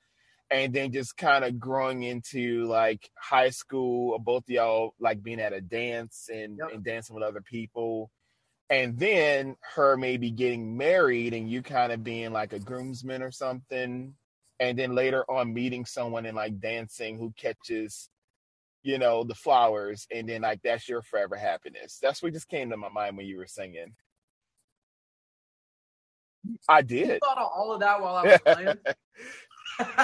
And 0.50 0.72
then 0.74 0.90
just 0.92 1.16
kind 1.16 1.44
of 1.44 1.60
growing 1.60 2.02
into 2.02 2.64
like 2.66 3.08
high 3.16 3.50
school 3.50 4.12
or 4.12 4.18
both 4.18 4.44
of 4.44 4.50
y'all 4.50 4.94
like 4.98 5.22
being 5.22 5.40
at 5.40 5.52
a 5.52 5.60
dance 5.60 6.28
and, 6.32 6.58
Yep. 6.58 6.72
and 6.74 6.84
dancing 6.84 7.14
with 7.14 7.22
other 7.24 7.40
people. 7.40 8.10
And 8.68 8.98
then 8.98 9.56
her 9.74 9.96
maybe 9.96 10.30
getting 10.30 10.76
married 10.76 11.34
and 11.34 11.48
you 11.50 11.62
kind 11.62 11.92
of 11.92 12.02
being 12.02 12.32
like 12.32 12.52
a 12.52 12.58
groomsman 12.58 13.22
or 13.22 13.30
something. 13.30 14.14
And 14.58 14.78
then 14.78 14.94
later 14.94 15.24
on 15.30 15.54
meeting 15.54 15.84
someone 15.86 16.26
and 16.26 16.36
like 16.36 16.60
dancing 16.60 17.18
who 17.18 17.32
catches 17.36 18.08
you 18.82 18.98
know, 18.98 19.24
the 19.24 19.34
flowers, 19.34 20.06
and 20.12 20.28
then 20.28 20.42
like 20.42 20.60
that's 20.62 20.88
your 20.88 21.00
forever 21.02 21.36
happiness. 21.36 21.98
That's 22.02 22.22
what 22.22 22.32
just 22.34 22.48
came 22.48 22.68
to 22.70 22.76
my 22.76 22.88
mind 22.90 23.16
when 23.16 23.26
you 23.26 23.38
were 23.38 23.46
singing. 23.46 23.94
I 26.68 26.82
You 26.82 26.82
did. 26.82 27.20
thought 27.22 27.38
of 27.38 27.48
all 27.54 27.72
of 27.72 27.80
that 27.80 28.00
while 28.00 28.16
I 28.16 28.24
was 28.24 28.38
playing. 28.46 28.78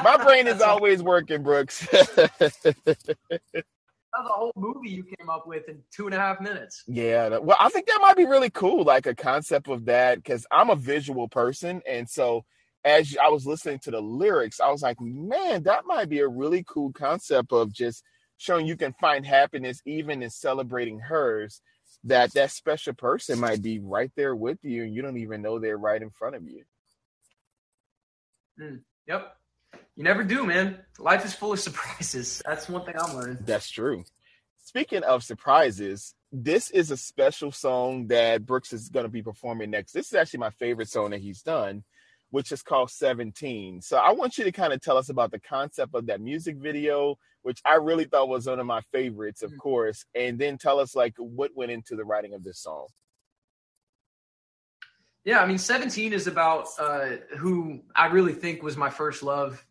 My 0.02 0.16
brain 0.18 0.46
is 0.48 0.60
always 0.64 1.02
working, 1.02 1.42
Brooks. 1.42 1.86
That's 1.92 2.18
a 4.30 4.32
whole 4.32 4.52
movie 4.56 4.88
you 4.90 5.04
came 5.04 5.28
up 5.30 5.46
with 5.46 5.68
in 5.68 5.78
two 5.94 6.06
and 6.06 6.14
a 6.14 6.18
half 6.18 6.40
minutes. 6.40 6.82
yeah. 6.86 7.38
Well, 7.38 7.56
I 7.60 7.68
think 7.70 7.86
that 7.86 7.98
might 8.02 8.16
be 8.16 8.24
really 8.26 8.50
cool, 8.50 8.84
like 8.84 9.06
a 9.06 9.14
concept 9.14 9.68
of 9.68 9.84
that, 9.86 10.16
because 10.16 10.46
I'm 10.50 10.70
a 10.70 10.76
visual 10.76 11.28
person, 11.28 11.80
and 11.88 12.08
so 12.08 12.44
as 12.84 13.16
I 13.22 13.28
was 13.30 13.46
listening 13.46 13.78
to 13.80 13.90
the 13.90 14.00
lyrics, 14.00 14.60
I 14.60 14.70
was 14.70 14.82
like, 14.82 15.00
man, 15.00 15.62
that 15.64 15.84
might 15.86 16.08
be 16.08 16.20
a 16.20 16.28
really 16.28 16.64
cool 16.68 16.92
concept 16.92 17.52
of 17.52 17.72
just 17.72 18.04
showing 18.36 18.66
you 18.66 18.76
can 18.76 18.94
find 19.00 19.24
happiness 19.26 19.80
even 19.86 20.22
in 20.22 20.30
celebrating 20.30 21.00
hers. 21.00 21.60
That 22.04 22.32
that 22.34 22.52
special 22.52 22.94
person 22.94 23.40
might 23.40 23.62
be 23.62 23.80
right 23.80 24.12
there 24.16 24.36
with 24.36 24.58
you, 24.62 24.84
and 24.84 24.94
you 24.94 25.02
don't 25.02 25.16
even 25.16 25.42
know 25.42 25.58
they're 25.58 25.78
right 25.78 26.00
in 26.00 26.10
front 26.10 26.36
of 26.36 26.48
you. 26.48 26.62
Hmm. 28.58 28.76
Yep. 29.08 29.36
You 29.96 30.04
never 30.04 30.22
do, 30.22 30.44
man. 30.44 30.78
Life 30.98 31.24
is 31.24 31.34
full 31.34 31.52
of 31.52 31.60
surprises. 31.66 32.42
That's 32.44 32.68
one 32.68 32.84
thing 32.84 32.94
I'm 32.98 33.16
learning. 33.16 33.38
That's 33.40 33.70
true. 33.70 34.04
Speaking 34.64 35.04
of 35.04 35.22
surprises, 35.24 36.14
this 36.32 36.70
is 36.70 36.90
a 36.90 36.96
special 36.96 37.52
song 37.52 38.08
that 38.08 38.44
Brooks 38.44 38.72
is 38.72 38.88
going 38.88 39.04
to 39.04 39.10
be 39.10 39.22
performing 39.22 39.70
next. 39.70 39.92
This 39.92 40.06
is 40.06 40.14
actually 40.14 40.40
my 40.40 40.50
favorite 40.50 40.88
song 40.88 41.10
that 41.10 41.20
he's 41.20 41.42
done, 41.42 41.84
which 42.30 42.52
is 42.52 42.62
called 42.62 42.90
17. 42.90 43.80
So 43.82 43.98
I 43.98 44.12
want 44.12 44.38
you 44.38 44.44
to 44.44 44.52
kind 44.52 44.72
of 44.72 44.80
tell 44.80 44.96
us 44.96 45.08
about 45.08 45.30
the 45.30 45.40
concept 45.40 45.94
of 45.94 46.06
that 46.06 46.20
music 46.20 46.56
video, 46.56 47.16
which 47.42 47.60
I 47.64 47.76
really 47.76 48.04
thought 48.04 48.28
was 48.28 48.46
one 48.46 48.58
of 48.60 48.66
my 48.66 48.80
favorites, 48.92 49.42
of 49.42 49.52
Mhm. 49.52 49.58
course, 49.58 50.04
and 50.14 50.38
then 50.38 50.58
tell 50.58 50.78
us 50.80 50.94
like 50.94 51.14
what 51.18 51.54
went 51.54 51.70
into 51.72 51.96
the 51.96 52.04
writing 52.04 52.34
of 52.34 52.42
this 52.44 52.58
song. 52.60 52.88
Yeah, 55.24 55.40
I 55.40 55.46
mean, 55.46 55.58
17 55.58 56.12
is 56.12 56.28
about 56.28 56.68
uh, 56.78 57.16
who 57.36 57.82
I 57.96 58.06
really 58.06 58.32
think 58.32 58.62
was 58.62 58.76
my 58.76 58.90
first 58.90 59.22
love. 59.24 59.64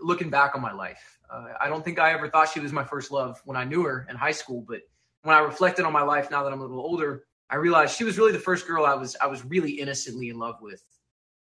Looking 0.00 0.30
back 0.30 0.54
on 0.54 0.62
my 0.62 0.72
life, 0.72 1.18
uh, 1.28 1.48
I 1.60 1.68
don't 1.68 1.84
think 1.84 1.98
I 1.98 2.12
ever 2.12 2.28
thought 2.30 2.48
she 2.48 2.60
was 2.60 2.72
my 2.72 2.84
first 2.84 3.10
love 3.10 3.40
when 3.44 3.56
I 3.56 3.64
knew 3.64 3.82
her 3.82 4.06
in 4.08 4.14
high 4.16 4.30
school. 4.30 4.64
But 4.66 4.82
when 5.22 5.34
I 5.36 5.40
reflected 5.40 5.84
on 5.84 5.92
my 5.92 6.02
life 6.02 6.30
now 6.30 6.44
that 6.44 6.52
I'm 6.52 6.60
a 6.60 6.62
little 6.62 6.80
older, 6.80 7.26
I 7.50 7.56
realized 7.56 7.96
she 7.96 8.04
was 8.04 8.18
really 8.18 8.30
the 8.32 8.38
first 8.38 8.68
girl 8.68 8.86
I 8.86 8.94
was 8.94 9.16
I 9.20 9.26
was 9.26 9.44
really 9.44 9.72
innocently 9.72 10.28
in 10.28 10.38
love 10.38 10.60
with. 10.62 10.84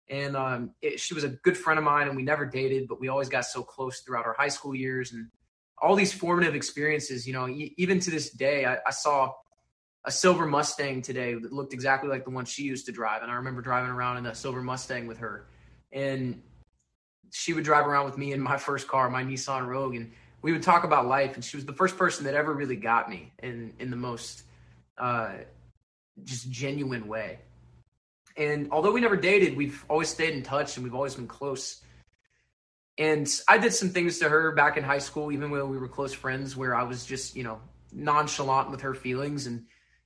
And 0.08 0.36
um, 0.36 0.70
it, 0.82 1.00
she 1.00 1.14
was 1.14 1.24
a 1.24 1.30
good 1.30 1.56
friend 1.56 1.78
of 1.78 1.84
mine, 1.84 2.06
and 2.08 2.16
we 2.16 2.22
never 2.22 2.46
dated, 2.46 2.86
but 2.88 3.00
we 3.00 3.08
always 3.08 3.28
got 3.28 3.44
so 3.44 3.62
close 3.62 4.00
throughout 4.00 4.24
our 4.24 4.34
high 4.38 4.48
school 4.48 4.74
years 4.74 5.12
and 5.12 5.28
all 5.78 5.96
these 5.96 6.12
formative 6.12 6.54
experiences. 6.54 7.26
You 7.26 7.32
know, 7.32 7.48
e- 7.48 7.74
even 7.76 7.98
to 8.00 8.10
this 8.10 8.30
day, 8.30 8.64
I, 8.64 8.78
I 8.86 8.90
saw 8.90 9.32
a 10.04 10.10
silver 10.10 10.46
Mustang 10.46 11.02
today 11.02 11.34
that 11.34 11.52
looked 11.52 11.72
exactly 11.72 12.08
like 12.08 12.24
the 12.24 12.30
one 12.30 12.44
she 12.44 12.62
used 12.62 12.86
to 12.86 12.92
drive. 12.92 13.22
And 13.22 13.30
I 13.30 13.34
remember 13.34 13.60
driving 13.60 13.90
around 13.90 14.18
in 14.18 14.24
that 14.24 14.36
silver 14.36 14.62
Mustang 14.62 15.08
with 15.08 15.18
her. 15.18 15.48
And 15.90 16.42
she 17.32 17.52
would 17.52 17.64
drive 17.64 17.86
around 17.86 18.06
with 18.06 18.16
me 18.16 18.32
in 18.32 18.40
my 18.40 18.56
first 18.56 18.86
car, 18.86 19.10
my 19.10 19.24
Nissan 19.24 19.66
Rogue, 19.66 19.96
and 19.96 20.12
we 20.42 20.52
would 20.52 20.62
talk 20.62 20.84
about 20.84 21.06
life. 21.06 21.34
And 21.34 21.44
she 21.44 21.56
was 21.56 21.66
the 21.66 21.72
first 21.72 21.96
person 21.96 22.24
that 22.24 22.34
ever 22.34 22.52
really 22.52 22.76
got 22.76 23.10
me 23.10 23.32
in 23.42 23.72
in 23.80 23.90
the 23.90 23.96
most 23.96 24.44
uh, 24.96 25.32
just 26.24 26.50
genuine 26.50 27.08
way. 27.08 27.40
And 28.36 28.68
although 28.70 28.92
we 28.92 29.00
never 29.00 29.16
dated, 29.16 29.56
we've 29.56 29.84
always 29.88 30.08
stayed 30.08 30.34
in 30.34 30.42
touch 30.42 30.76
and 30.76 30.84
we've 30.84 30.94
always 30.94 31.14
been 31.14 31.26
close. 31.26 31.82
And 32.98 33.28
I 33.48 33.58
did 33.58 33.72
some 33.74 33.90
things 33.90 34.18
to 34.18 34.28
her 34.28 34.52
back 34.52 34.76
in 34.76 34.84
high 34.84 34.98
school, 34.98 35.32
even 35.32 35.50
when 35.50 35.68
we 35.68 35.78
were 35.78 35.88
close 35.88 36.12
friends, 36.12 36.56
where 36.56 36.74
I 36.74 36.82
was 36.82 37.04
just, 37.04 37.36
you 37.36 37.44
know, 37.44 37.60
nonchalant 37.92 38.70
with 38.70 38.80
her 38.82 38.94
feelings 38.94 39.46
and 39.46 39.64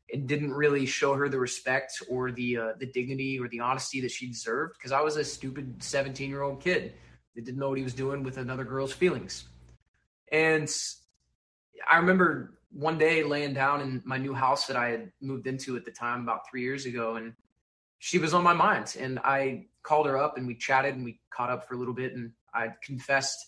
it 0.08 0.26
didn't 0.26 0.52
really 0.52 0.86
show 0.86 1.14
her 1.14 1.28
the 1.28 1.38
respect 1.38 2.02
or 2.08 2.32
the 2.32 2.56
uh, 2.56 2.72
the 2.78 2.86
dignity 2.86 3.38
or 3.38 3.48
the 3.48 3.60
honesty 3.60 4.00
that 4.00 4.10
she 4.10 4.26
deserved 4.26 4.74
because 4.76 4.92
I 4.92 5.00
was 5.00 5.16
a 5.16 5.24
stupid 5.24 5.82
17 5.82 6.28
year 6.28 6.42
old 6.42 6.60
kid 6.60 6.94
that 7.34 7.44
didn't 7.44 7.58
know 7.58 7.68
what 7.68 7.78
he 7.78 7.84
was 7.84 7.94
doing 7.94 8.22
with 8.22 8.36
another 8.36 8.64
girl's 8.64 8.92
feelings. 8.92 9.44
And 10.32 10.68
I 11.90 11.96
remember 11.96 12.58
one 12.72 12.98
day 12.98 13.22
laying 13.22 13.54
down 13.54 13.80
in 13.80 14.02
my 14.04 14.16
new 14.16 14.34
house 14.34 14.66
that 14.66 14.76
I 14.76 14.88
had 14.88 15.12
moved 15.20 15.46
into 15.46 15.76
at 15.76 15.84
the 15.84 15.90
time 15.90 16.22
about 16.22 16.48
three 16.48 16.62
years 16.62 16.86
ago, 16.86 17.16
and 17.16 17.32
she 18.00 18.18
was 18.18 18.34
on 18.34 18.42
my 18.42 18.54
mind. 18.54 18.96
And 18.98 19.20
I 19.20 19.66
called 19.82 20.06
her 20.06 20.18
up 20.18 20.36
and 20.36 20.46
we 20.46 20.56
chatted 20.56 20.96
and 20.96 21.04
we 21.04 21.20
caught 21.30 21.50
up 21.50 21.68
for 21.68 21.74
a 21.74 21.76
little 21.76 21.94
bit, 21.94 22.14
and 22.14 22.32
I 22.52 22.70
confessed 22.82 23.46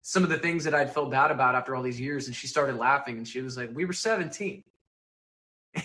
some 0.00 0.22
of 0.22 0.30
the 0.30 0.38
things 0.38 0.64
that 0.64 0.74
I'd 0.74 0.94
felt 0.94 1.10
bad 1.10 1.30
about 1.30 1.54
after 1.54 1.76
all 1.76 1.82
these 1.82 2.00
years. 2.00 2.26
And 2.28 2.34
she 2.34 2.46
started 2.46 2.76
laughing 2.76 3.18
and 3.18 3.28
she 3.28 3.42
was 3.42 3.58
like, 3.58 3.70
"We 3.74 3.84
were 3.84 3.92
17." 3.92 4.64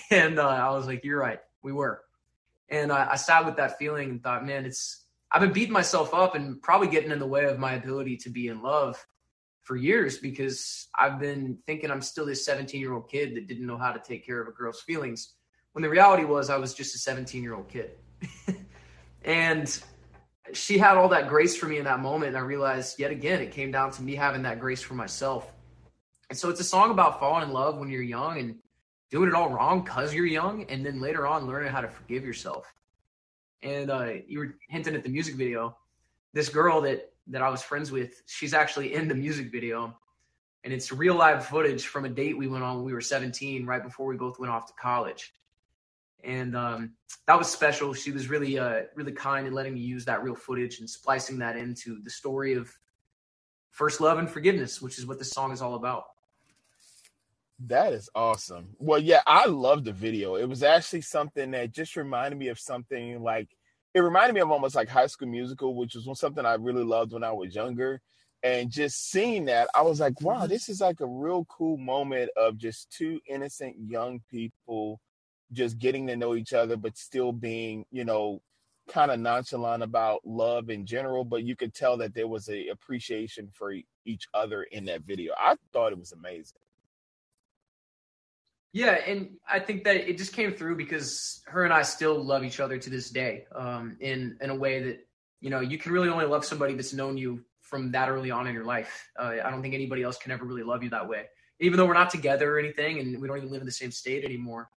And 0.10 0.40
uh, 0.40 0.48
I 0.48 0.70
was 0.72 0.88
like, 0.88 1.04
"You're 1.04 1.20
right, 1.20 1.40
we 1.62 1.74
were." 1.74 2.02
And 2.70 2.92
uh, 2.92 3.08
I 3.12 3.18
sat 3.18 3.46
with 3.46 3.58
that 3.58 3.78
feeling 3.78 4.10
and 4.12 4.24
thought, 4.24 4.46
"Man, 4.46 4.66
it's 4.66 5.04
I've 5.32 5.42
been 5.42 5.52
beating 5.52 5.74
myself 5.74 6.14
up 6.14 6.36
and 6.36 6.62
probably 6.62 6.88
getting 6.88 7.12
in 7.12 7.20
the 7.20 7.28
way 7.28 7.46
of 7.46 7.60
my 7.60 7.74
ability 7.74 8.18
to 8.18 8.30
be 8.30 8.48
in 8.48 8.62
love 8.62 9.04
for 9.64 9.76
years 9.76 10.20
because 10.20 10.88
I've 10.98 11.20
been 11.20 11.58
thinking 11.66 11.90
I'm 11.90 12.02
still 12.02 12.26
this 12.26 12.46
17 12.46 12.80
year 12.80 12.94
old 12.94 13.10
kid 13.10 13.36
that 13.36 13.48
didn't 13.48 13.66
know 13.66 13.78
how 13.78 13.92
to 13.92 14.00
take 14.00 14.26
care 14.26 14.40
of 14.40 14.48
a 14.48 14.52
girl's 14.52 14.82
feelings. 14.82 15.34
When 15.74 15.82
the 15.82 15.90
reality 15.90 16.24
was, 16.24 16.50
I 16.50 16.58
was 16.58 16.74
just 16.74 16.96
a 16.96 16.98
17 16.98 17.44
year 17.44 17.54
old 17.54 17.68
kid." 17.68 17.92
and 19.26 19.84
she 20.52 20.78
had 20.78 20.98
all 20.98 21.10
that 21.10 21.30
grace 21.30 21.56
for 21.56 21.68
me 21.68 21.78
in 21.78 21.86
that 21.86 22.00
moment. 22.00 22.30
And 22.30 22.38
I 22.38 22.42
realized 22.42 23.00
yet 23.00 23.12
again, 23.12 23.42
it 23.42 23.52
came 23.52 23.72
down 23.72 23.92
to 23.92 24.04
me 24.04 24.16
having 24.16 24.42
that 24.44 24.60
grace 24.60 24.82
for 24.82 24.94
myself. 24.96 25.52
And 26.30 26.38
so 26.38 26.50
it's 26.50 26.60
a 26.60 26.66
song 26.66 26.92
about 26.92 27.20
falling 27.20 27.48
in 27.48 27.54
love 27.54 27.78
when 27.78 27.90
you're 27.90 28.02
young 28.02 28.40
and 28.40 28.56
doing 29.12 29.30
it 29.30 29.36
all 29.36 29.50
wrong 29.50 29.84
because 29.84 30.14
you're 30.14 30.26
young. 30.26 30.66
And 30.70 30.86
then 30.86 31.00
later 31.00 31.26
on, 31.28 31.48
learning 31.48 31.72
how 31.72 31.82
to 31.82 31.88
forgive 31.88 32.26
yourself. 32.26 32.72
And 33.62 33.90
uh, 33.90 34.14
you 34.28 34.40
were 34.40 34.56
hinting 34.70 34.96
at 34.96 35.04
the 35.04 35.10
music 35.10 35.36
video. 35.36 35.78
This 36.34 36.50
girl 36.50 36.82
that, 36.82 37.12
that 37.28 37.42
I 37.42 37.50
was 37.50 37.62
friends 37.62 37.92
with, 37.92 38.22
she's 38.26 38.54
actually 38.54 38.94
in 38.94 39.08
the 39.08 39.16
music 39.16 39.52
video. 39.52 39.98
And 40.64 40.74
it's 40.74 40.92
real 40.92 41.16
live 41.16 41.46
footage 41.46 41.88
from 41.88 42.06
a 42.06 42.10
date 42.10 42.38
we 42.38 42.48
went 42.48 42.64
on 42.64 42.78
when 42.78 42.86
we 42.86 42.94
were 42.94 43.02
17, 43.02 43.66
right 43.66 43.84
before 43.84 44.08
we 44.08 44.16
both 44.16 44.40
went 44.40 44.52
off 44.52 44.68
to 44.68 44.74
college 44.74 45.34
and 46.24 46.56
um, 46.56 46.94
that 47.28 47.38
was 47.38 47.50
special. 47.50 47.94
She 47.94 48.12
was 48.12 48.30
really, 48.30 48.58
uh, 48.58 48.84
really 48.96 49.12
kind 49.12 49.48
in 49.48 49.54
letting 49.54 49.74
me 49.74 49.82
use 49.82 50.06
that 50.06 50.24
real 50.24 50.36
footage 50.36 50.80
and 50.80 50.90
splicing 50.90 51.38
that 51.40 51.56
into 51.58 52.00
the 52.04 52.10
story 52.10 52.54
of 52.54 52.72
first 53.72 54.02
love 54.02 54.18
and 54.20 54.30
forgiveness, 54.30 54.82
which 54.82 54.98
is 55.00 55.06
what 55.06 55.20
this 55.20 55.32
song 55.32 55.52
is 55.52 55.62
all 55.62 55.76
about. 55.76 56.06
That 57.68 57.94
is 57.94 58.10
awesome. 58.14 58.76
Well, 58.80 59.00
yeah, 59.00 59.22
I 59.26 59.46
love 59.46 59.84
the 59.84 59.94
video. 59.94 60.36
It 60.36 60.50
was 60.50 60.64
actually 60.64 61.02
something 61.02 61.52
that 61.52 61.72
just 61.72 61.96
reminded 61.96 62.38
me 62.38 62.50
of 62.50 62.60
something 62.60 63.22
like 63.22 63.50
it 63.94 64.00
reminded 64.00 64.34
me 64.34 64.42
of 64.42 64.52
almost 64.52 64.76
like 64.76 64.90
High 64.90 65.08
School 65.08 65.28
Musical, 65.28 65.76
which 65.76 65.96
was 65.96 66.20
something 66.20 66.46
I 66.46 66.56
really 66.56 66.84
loved 66.84 67.14
when 67.14 67.24
I 67.24 67.32
was 67.32 67.54
younger. 67.54 68.02
And 68.42 68.70
just 68.70 69.10
seeing 69.10 69.46
that, 69.46 69.70
I 69.74 69.84
was 69.84 70.00
like, 70.00 70.20
wow, 70.20 70.48
this 70.48 70.68
is 70.68 70.82
like 70.82 71.00
a 71.00 71.08
real 71.08 71.46
cool 71.46 71.78
moment 71.78 72.32
of 72.36 72.58
just 72.58 72.92
two 72.92 73.22
innocent 73.28 73.76
young 73.80 74.20
people 74.30 75.00
just 75.54 75.80
getting 75.80 76.08
to 76.08 76.16
know 76.16 76.36
each 76.36 76.54
other, 76.54 76.78
but 76.78 76.98
still 76.98 77.32
being, 77.32 77.86
you 77.92 78.06
know, 78.06 78.42
kind 78.90 79.12
of 79.12 79.20
nonchalant 79.20 79.84
about 79.84 80.22
love 80.26 80.70
in 80.70 80.86
general, 80.86 81.24
but 81.24 81.44
you 81.44 81.56
could 81.56 81.74
tell 81.74 81.98
that 81.98 82.14
there 82.14 82.28
was 82.28 82.50
a 82.50 82.68
appreciation 82.68 83.50
for 83.54 83.74
each 84.06 84.28
other 84.34 84.64
in 84.64 84.86
that 84.86 85.02
video. 85.02 85.34
I 85.38 85.56
thought 85.72 85.94
it 85.94 86.00
was 86.00 86.12
amazing. 86.12 86.60
Yeah, 88.74 88.98
and 89.06 89.38
I 89.48 89.60
think 89.60 89.84
that 89.84 90.10
it 90.10 90.18
just 90.18 90.34
came 90.34 90.52
through 90.54 90.78
because 90.78 91.44
her 91.46 91.64
and 91.64 91.72
I 91.72 91.84
still 91.84 92.22
love 92.22 92.44
each 92.44 92.60
other 92.60 92.78
to 92.80 92.90
this 92.90 93.12
day, 93.12 93.46
um, 93.56 93.98
in 94.00 94.36
in 94.42 94.50
a 94.50 94.56
way 94.56 94.82
that 94.82 95.08
you 95.42 95.52
know 95.52 95.60
you 95.60 95.78
can 95.78 95.92
really 95.92 96.10
only 96.10 96.26
love 96.26 96.44
somebody 96.44 96.74
that's 96.74 96.92
known 96.92 97.16
you 97.16 97.46
from 97.62 97.92
that 97.92 98.10
early 98.10 98.32
on 98.32 98.48
in 98.48 98.54
your 98.54 98.66
life. 98.66 99.10
Uh, 99.18 99.36
I 99.44 99.52
don't 99.52 99.62
think 99.62 99.76
anybody 99.76 100.02
else 100.02 100.18
can 100.18 100.32
ever 100.32 100.44
really 100.44 100.64
love 100.64 100.82
you 100.82 100.90
that 100.90 101.08
way, 101.08 101.26
even 101.60 101.78
though 101.78 101.86
we're 101.86 101.94
not 101.94 102.10
together 102.10 102.56
or 102.56 102.60
anything, 102.60 102.98
and 102.98 103.22
we 103.22 103.28
don't 103.28 103.38
even 103.38 103.52
live 103.52 103.62
in 103.62 103.68
the 103.68 103.72
same 103.72 103.92
state 103.92 104.26
anymore. 104.26 104.70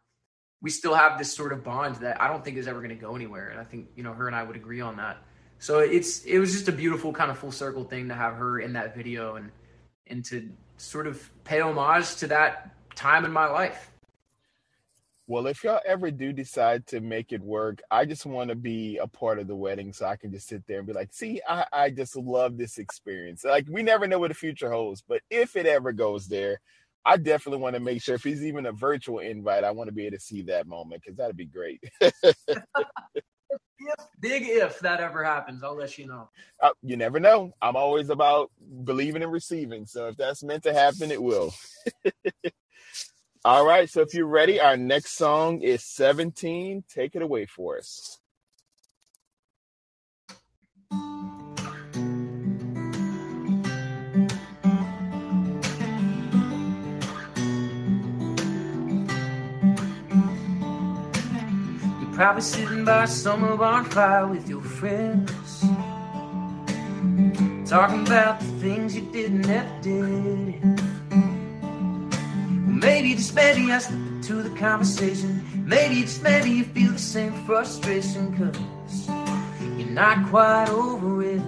We 0.66 0.72
still 0.72 0.96
have 0.96 1.20
this 1.20 1.32
sort 1.32 1.54
of 1.54 1.64
bond 1.64 1.98
that 1.98 2.20
I 2.20 2.28
don't 2.28 2.44
think 2.44 2.58
is 2.58 2.68
ever 2.68 2.80
going 2.80 2.90
to 2.90 2.96
go 2.96 3.16
anywhere, 3.16 3.50
and 3.50 3.60
I 3.60 3.64
think 3.64 3.88
you 3.96 4.02
know 4.02 4.14
her 4.14 4.26
and 4.26 4.36
I 4.36 4.42
would 4.42 4.56
agree 4.56 4.82
on 4.82 4.98
that. 4.98 5.18
So 5.60 5.78
it's 5.78 6.24
it 6.24 6.40
was 6.40 6.54
just 6.54 6.68
a 6.68 6.72
beautiful 6.72 7.14
kind 7.14 7.30
of 7.30 7.38
full 7.38 7.52
circle 7.52 7.84
thing 7.84 8.08
to 8.08 8.16
have 8.16 8.34
her 8.34 8.60
in 8.60 8.74
that 8.74 8.96
video 8.96 9.36
and 9.36 9.52
and 10.08 10.26
to 10.26 10.50
sort 10.78 11.06
of 11.06 11.30
pay 11.44 11.62
homage 11.62 12.16
to 12.16 12.28
that 12.30 12.76
time 12.96 13.26
in 13.26 13.32
my 13.32 13.46
life. 13.46 13.92
Well, 15.28 15.46
if 15.46 15.64
y'all 15.64 15.82
ever 15.86 16.10
do 16.10 16.34
decide 16.34 16.88
to 16.88 17.00
make 17.00 17.32
it 17.32 17.42
work, 17.42 17.82
I 17.92 18.06
just 18.06 18.26
want 18.26 18.50
to 18.50 18.56
be 18.56 18.98
a 18.98 19.08
part 19.08 19.38
of 19.38 19.48
the 19.48 19.56
wedding 19.56 19.94
so 19.94 20.08
I 20.08 20.16
can 20.16 20.32
just 20.32 20.48
sit 20.48 20.66
there 20.66 20.80
and 20.80 20.88
be 20.88 20.94
like, 20.94 21.14
see, 21.14 21.42
I, 21.48 21.66
I 21.74 21.90
just 21.92 22.16
love 22.16 22.58
this 22.58 22.80
experience. 22.80 23.44
Like, 23.44 23.66
we 23.68 23.82
never 23.82 24.08
know 24.08 24.20
what 24.20 24.30
the 24.30 24.36
future 24.36 24.72
holds, 24.72 25.02
but 25.02 25.22
if 25.32 25.56
it 25.56 25.66
ever 25.66 25.94
goes 25.94 26.28
there, 26.28 26.60
I 27.06 27.18
definitely 27.18 27.62
want 27.62 27.76
to 27.76 27.80
make 27.80 28.02
sure 28.02 28.16
if 28.16 28.24
he's 28.24 28.44
even 28.44 28.66
a 28.66 28.72
virtual 28.72 29.20
invite, 29.20 29.64
I 29.64 29.72
want 29.72 29.90
to 29.90 29.94
be 29.94 30.08
able 30.08 30.18
to 30.18 30.24
see 30.24 30.42
that 30.44 30.68
moment 30.68 31.04
because 31.04 31.18
that'd 31.18 31.38
be 31.38 31.46
great. 31.46 31.84
If, 33.78 33.96
big 34.20 34.44
if 34.48 34.80
that 34.80 35.00
ever 35.00 35.24
happens, 35.24 35.64
I'll 35.64 35.76
let 35.76 35.98
you 35.98 36.08
know. 36.08 36.30
Uh, 36.62 36.72
you 36.82 36.98
never 36.98 37.20
know. 37.20 37.52
I'm 37.62 37.76
always 37.76 38.10
about 38.10 38.50
believing 38.84 39.22
and 39.22 39.32
receiving. 39.32 39.86
So 39.86 40.08
if 40.08 40.18
that's 40.18 40.44
meant 40.44 40.64
to 40.64 40.74
happen, 40.74 41.12
it 41.12 41.22
will. 41.22 41.54
All 43.46 43.66
right. 43.66 43.88
So 43.90 44.02
if 44.02 44.14
you're 44.14 44.26
ready, 44.26 44.60
our 44.60 44.78
next 44.78 45.18
song 45.18 45.62
is 45.62 45.84
17. 45.84 46.84
Take 46.90 47.16
it 47.16 47.22
away 47.22 47.46
for 47.46 47.78
us. 47.78 48.20
Probably 62.16 62.42
sitting 62.42 62.86
by 62.86 63.04
a 63.04 63.08
summer 63.08 63.58
bonfire 63.58 64.26
with 64.26 64.48
your 64.48 64.62
friends. 64.62 65.60
Talking 67.70 68.08
about 68.08 68.40
the 68.40 68.46
things 68.62 68.96
you 68.96 69.02
did 69.12 69.32
and 69.32 69.46
never 69.46 69.82
did. 69.82 70.64
Maybe 72.82 73.16
just 73.16 73.36
maybe 73.36 73.70
I 73.70 73.80
slip 73.80 74.00
into 74.00 74.44
the 74.44 74.58
conversation. 74.58 75.44
Maybe 75.68 76.04
just 76.04 76.24
maybe 76.24 76.52
you 76.52 76.64
feel 76.64 76.94
the 76.94 77.00
same 77.00 77.34
frustration. 77.46 78.34
Cause 78.38 79.10
you're 79.78 79.90
not 79.90 80.30
quite 80.30 80.70
over 80.70 81.22
it. 81.22 81.42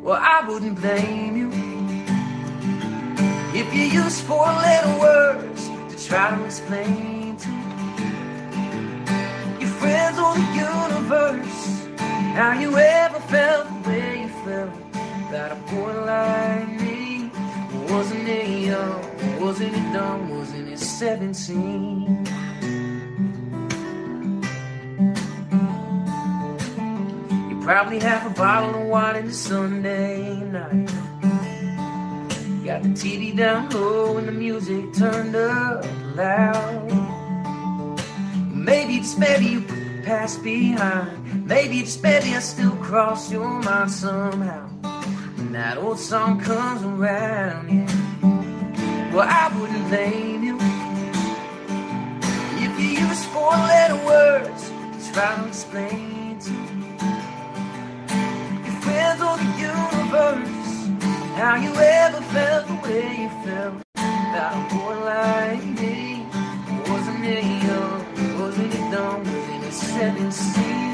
Well, 0.00 0.18
I 0.18 0.48
wouldn't 0.48 0.80
blame 0.80 1.36
you 1.36 1.50
if 3.54 3.74
you 3.74 3.82
use 3.82 4.22
four 4.22 4.46
letter 4.46 4.98
words 4.98 5.68
to 5.68 6.08
try 6.08 6.34
to 6.34 6.44
explain 6.46 6.96
to 6.96 7.17
friends 9.88 10.18
or 10.18 10.34
the 10.34 10.46
universe 10.68 11.88
how 12.36 12.52
you 12.60 12.76
ever 12.76 13.20
felt 13.20 13.66
the 13.68 13.88
way 13.88 14.20
you 14.22 14.28
felt 14.44 14.70
about 15.28 15.52
a 15.52 15.60
boy 15.72 15.92
like 16.04 16.68
me. 16.80 17.30
Wasn't 17.90 18.28
it 18.28 18.48
young? 18.68 19.40
Wasn't 19.40 19.74
it 19.74 19.92
dumb? 19.92 20.28
Wasn't 20.28 20.68
it 20.68 20.78
17? 20.78 22.26
You 27.50 27.56
probably 27.62 27.98
have 27.98 28.26
a 28.30 28.34
bottle 28.34 28.82
of 28.82 28.88
wine 28.88 29.16
in 29.16 29.26
the 29.26 29.32
Sunday 29.32 30.40
night. 30.56 30.90
Got 32.64 32.82
the 32.82 32.90
TV 32.90 33.34
down 33.34 33.70
low 33.70 34.18
and 34.18 34.28
the 34.28 34.32
music 34.32 34.92
turned 34.92 35.34
up 35.34 35.84
loud. 36.14 37.08
Maybe 38.52 38.98
just 38.98 39.18
maybe 39.18 39.46
you 39.46 39.77
past 40.08 40.42
behind. 40.42 41.46
Maybe 41.46 41.80
just 41.80 42.02
maybe 42.02 42.34
I 42.34 42.38
still 42.38 42.76
cross 42.76 43.30
your 43.30 43.60
mind 43.60 43.90
somehow. 43.90 44.66
When 45.36 45.52
that 45.52 45.76
old 45.76 45.98
song 45.98 46.40
comes 46.40 46.82
around, 46.82 47.68
yeah. 47.68 49.12
Well, 49.12 49.28
I 49.28 49.44
wouldn't 49.54 49.86
blame 49.88 50.44
you 50.48 50.56
if 52.64 52.72
you 52.80 52.90
use 53.04 53.22
four 53.26 53.50
letter 53.50 54.00
words 54.06 54.62
to 54.70 55.12
try 55.12 55.36
to 55.36 55.46
explain 55.46 56.38
to 56.46 56.54
your 58.64 58.76
friends 58.84 59.20
or 59.28 59.36
the 59.44 59.50
universe 59.72 60.72
how 61.36 61.54
you 61.64 61.72
ever 61.74 62.22
felt 62.32 62.66
the 62.66 62.76
way 62.84 63.08
you 63.22 63.30
felt 63.44 63.74
about 63.94 64.56
a 64.56 64.74
boy 64.74 64.94
like 65.04 65.64
me. 65.80 66.26
Wasn't 66.88 67.24
it 67.24 67.44
young? 67.66 68.40
Wasn't 68.40 68.72
it 68.72 68.90
dumb? 68.90 69.47
Wasn't 69.80 70.58
it 70.58 70.87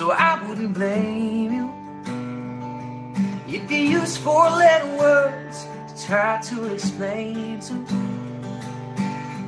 So 0.00 0.12
I 0.12 0.42
wouldn't 0.48 0.72
blame 0.72 1.52
you 1.52 1.66
if 3.46 3.70
you 3.70 3.76
use 4.00 4.16
four 4.16 4.48
letter 4.48 4.96
words 4.96 5.66
to 5.88 6.06
try 6.06 6.40
to 6.40 6.72
explain 6.72 7.60
to 7.60 7.74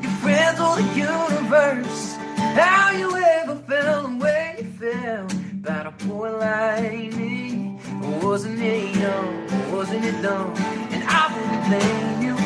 your 0.02 0.12
friends 0.20 0.60
or 0.60 0.76
the 0.76 0.88
universe 0.94 2.16
how 2.36 2.90
you 2.90 3.16
ever 3.16 3.56
felt 3.66 4.10
the 4.10 4.16
way 4.22 4.56
you 4.58 4.64
felt 4.72 5.32
about 5.32 5.86
a 5.86 6.04
boy 6.04 6.36
like 6.36 7.16
me. 7.16 7.78
Wasn't 8.20 8.60
it 8.60 8.94
young? 8.94 9.72
Wasn't 9.72 10.04
it 10.04 10.20
dumb? 10.20 10.52
And 10.92 11.02
I 11.08 11.32
wouldn't 11.32 11.64
blame 11.70 12.22
you 12.26 12.36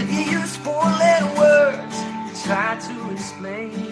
if 0.00 0.10
you 0.10 0.38
use 0.38 0.56
four 0.56 0.84
letter 0.84 1.38
words 1.38 1.96
to 2.32 2.48
try 2.48 2.78
to 2.78 3.10
explain 3.12 3.87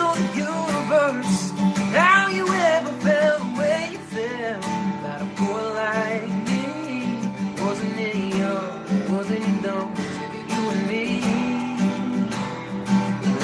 or 0.00 0.14
the 0.16 0.28
universe 0.36 1.50
how 1.92 2.28
you 2.28 2.46
ever 2.46 2.92
felt 3.00 3.38
the 3.42 3.58
way 3.58 3.88
you 3.92 3.98
felt 3.98 4.64
about 4.98 5.20
a 5.22 5.24
boy 5.38 5.62
like 5.74 6.28
me. 6.48 6.62
Wasn't 7.64 7.98
it 7.98 8.16
young? 8.36 8.72
Wasn't 9.14 9.44
it 9.50 9.62
dumb? 9.62 9.94
You 10.52 10.60
and 10.72 10.82
me? 10.90 11.06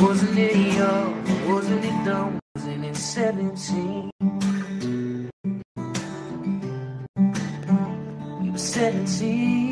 Wasn't 0.01 0.39
it 0.39 0.57
young? 0.77 1.13
Wasn't 1.51 1.85
it 1.85 2.05
dumb? 2.05 2.39
Wasn't 2.55 2.85
it 2.85 2.97
17? 2.97 4.11
We 8.41 8.51
were 8.51 8.59
17. 8.59 9.66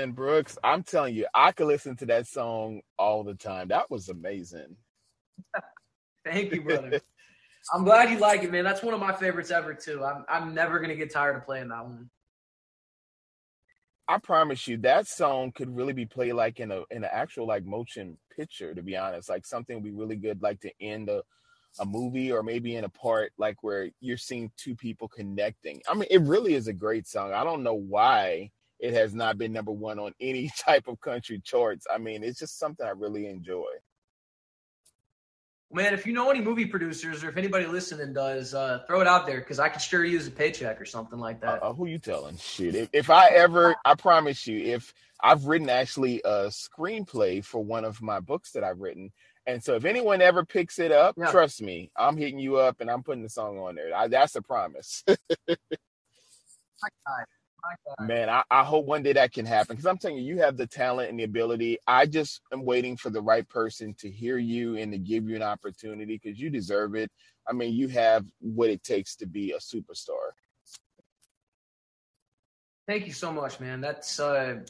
Man, 0.00 0.12
Brooks, 0.12 0.56
I'm 0.64 0.82
telling 0.82 1.14
you, 1.14 1.26
I 1.34 1.52
could 1.52 1.66
listen 1.66 1.94
to 1.96 2.06
that 2.06 2.26
song 2.26 2.80
all 2.98 3.22
the 3.22 3.34
time. 3.34 3.68
That 3.68 3.90
was 3.90 4.08
amazing. 4.08 4.76
Thank 6.24 6.54
you, 6.54 6.62
brother. 6.62 7.02
I'm 7.74 7.84
glad 7.84 8.08
you 8.08 8.18
like 8.18 8.42
it, 8.42 8.50
man. 8.50 8.64
That's 8.64 8.82
one 8.82 8.94
of 8.94 9.00
my 9.00 9.12
favorites 9.12 9.50
ever 9.50 9.74
too. 9.74 10.02
I'm 10.02 10.24
I'm 10.26 10.54
never 10.54 10.80
gonna 10.80 10.96
get 10.96 11.12
tired 11.12 11.36
of 11.36 11.44
playing 11.44 11.68
that 11.68 11.84
one. 11.84 12.08
I 14.08 14.16
promise 14.16 14.66
you, 14.66 14.78
that 14.78 15.06
song 15.06 15.52
could 15.52 15.76
really 15.76 15.92
be 15.92 16.06
played 16.06 16.32
like 16.32 16.60
in 16.60 16.70
a 16.70 16.80
in 16.90 17.04
an 17.04 17.10
actual 17.12 17.46
like 17.46 17.66
motion 17.66 18.16
picture. 18.34 18.74
To 18.74 18.82
be 18.82 18.96
honest, 18.96 19.28
like 19.28 19.44
something 19.44 19.76
would 19.76 19.84
be 19.84 19.90
really 19.90 20.16
good, 20.16 20.40
like 20.40 20.60
to 20.60 20.72
end 20.80 21.10
a 21.10 21.22
a 21.78 21.84
movie 21.84 22.32
or 22.32 22.42
maybe 22.42 22.76
in 22.76 22.84
a 22.84 22.88
part 22.88 23.32
like 23.36 23.62
where 23.62 23.90
you're 24.00 24.16
seeing 24.16 24.50
two 24.56 24.74
people 24.74 25.08
connecting. 25.08 25.82
I 25.86 25.92
mean, 25.92 26.08
it 26.10 26.22
really 26.22 26.54
is 26.54 26.68
a 26.68 26.72
great 26.72 27.06
song. 27.06 27.34
I 27.34 27.44
don't 27.44 27.62
know 27.62 27.74
why 27.74 28.50
it 28.80 28.94
has 28.94 29.14
not 29.14 29.38
been 29.38 29.52
number 29.52 29.72
one 29.72 29.98
on 29.98 30.12
any 30.20 30.50
type 30.58 30.88
of 30.88 31.00
country 31.00 31.40
charts. 31.44 31.86
I 31.92 31.98
mean, 31.98 32.24
it's 32.24 32.38
just 32.38 32.58
something 32.58 32.84
I 32.84 32.90
really 32.90 33.26
enjoy. 33.26 33.68
Man, 35.72 35.94
if 35.94 36.04
you 36.04 36.12
know 36.12 36.28
any 36.30 36.40
movie 36.40 36.66
producers 36.66 37.22
or 37.22 37.28
if 37.28 37.36
anybody 37.36 37.64
listening 37.64 38.12
does, 38.12 38.54
uh, 38.54 38.80
throw 38.88 39.00
it 39.00 39.06
out 39.06 39.24
there 39.24 39.38
because 39.38 39.60
I 39.60 39.68
could 39.68 39.80
sure 39.80 40.04
use 40.04 40.26
a 40.26 40.30
paycheck 40.32 40.80
or 40.80 40.84
something 40.84 41.20
like 41.20 41.40
that. 41.42 41.62
Uh, 41.62 41.72
who 41.72 41.86
you 41.86 42.00
telling? 42.00 42.36
Shit, 42.38 42.74
if, 42.74 42.88
if 42.92 43.08
I 43.08 43.28
ever, 43.28 43.76
I 43.84 43.94
promise 43.94 44.48
you, 44.48 44.58
if 44.58 44.92
I've 45.22 45.44
written 45.44 45.70
actually 45.70 46.22
a 46.24 46.48
screenplay 46.48 47.44
for 47.44 47.62
one 47.62 47.84
of 47.84 48.02
my 48.02 48.18
books 48.18 48.50
that 48.52 48.64
I've 48.64 48.80
written, 48.80 49.12
and 49.46 49.62
so 49.62 49.76
if 49.76 49.84
anyone 49.84 50.20
ever 50.20 50.44
picks 50.44 50.80
it 50.80 50.90
up, 50.90 51.14
Yeah. 51.16 51.30
trust 51.30 51.62
me, 51.62 51.92
I'm 51.96 52.16
hitting 52.16 52.40
you 52.40 52.56
up 52.56 52.80
and 52.80 52.90
I'm 52.90 53.04
putting 53.04 53.22
the 53.22 53.28
song 53.28 53.58
on 53.58 53.76
there. 53.76 53.94
I, 53.94 54.08
that's 54.08 54.34
a 54.34 54.42
promise. 54.42 55.04
My 57.62 57.74
God. 57.86 57.96
My 57.98 58.06
God. 58.06 58.08
Man, 58.08 58.28
I, 58.28 58.42
I 58.50 58.64
hope 58.64 58.86
one 58.86 59.02
day 59.02 59.12
that 59.12 59.32
can 59.32 59.46
happen 59.46 59.76
because 59.76 59.86
I'm 59.86 59.98
telling 59.98 60.18
you, 60.18 60.22
you 60.22 60.40
have 60.40 60.56
the 60.56 60.66
talent 60.66 61.10
and 61.10 61.18
the 61.18 61.24
ability. 61.24 61.78
I 61.86 62.06
just 62.06 62.40
am 62.52 62.64
waiting 62.64 62.96
for 62.96 63.10
the 63.10 63.20
right 63.20 63.48
person 63.48 63.94
to 63.98 64.10
hear 64.10 64.38
you 64.38 64.76
and 64.76 64.92
to 64.92 64.98
give 64.98 65.28
you 65.28 65.36
an 65.36 65.42
opportunity 65.42 66.20
because 66.22 66.40
you 66.40 66.50
deserve 66.50 66.94
it. 66.94 67.10
I 67.48 67.52
mean, 67.52 67.74
you 67.74 67.88
have 67.88 68.26
what 68.40 68.70
it 68.70 68.82
takes 68.82 69.16
to 69.16 69.26
be 69.26 69.52
a 69.52 69.58
superstar. 69.58 70.30
Thank 72.86 73.06
you 73.06 73.12
so 73.12 73.32
much, 73.32 73.60
man. 73.60 73.80
That's 73.80 74.18
uh, 74.18 74.60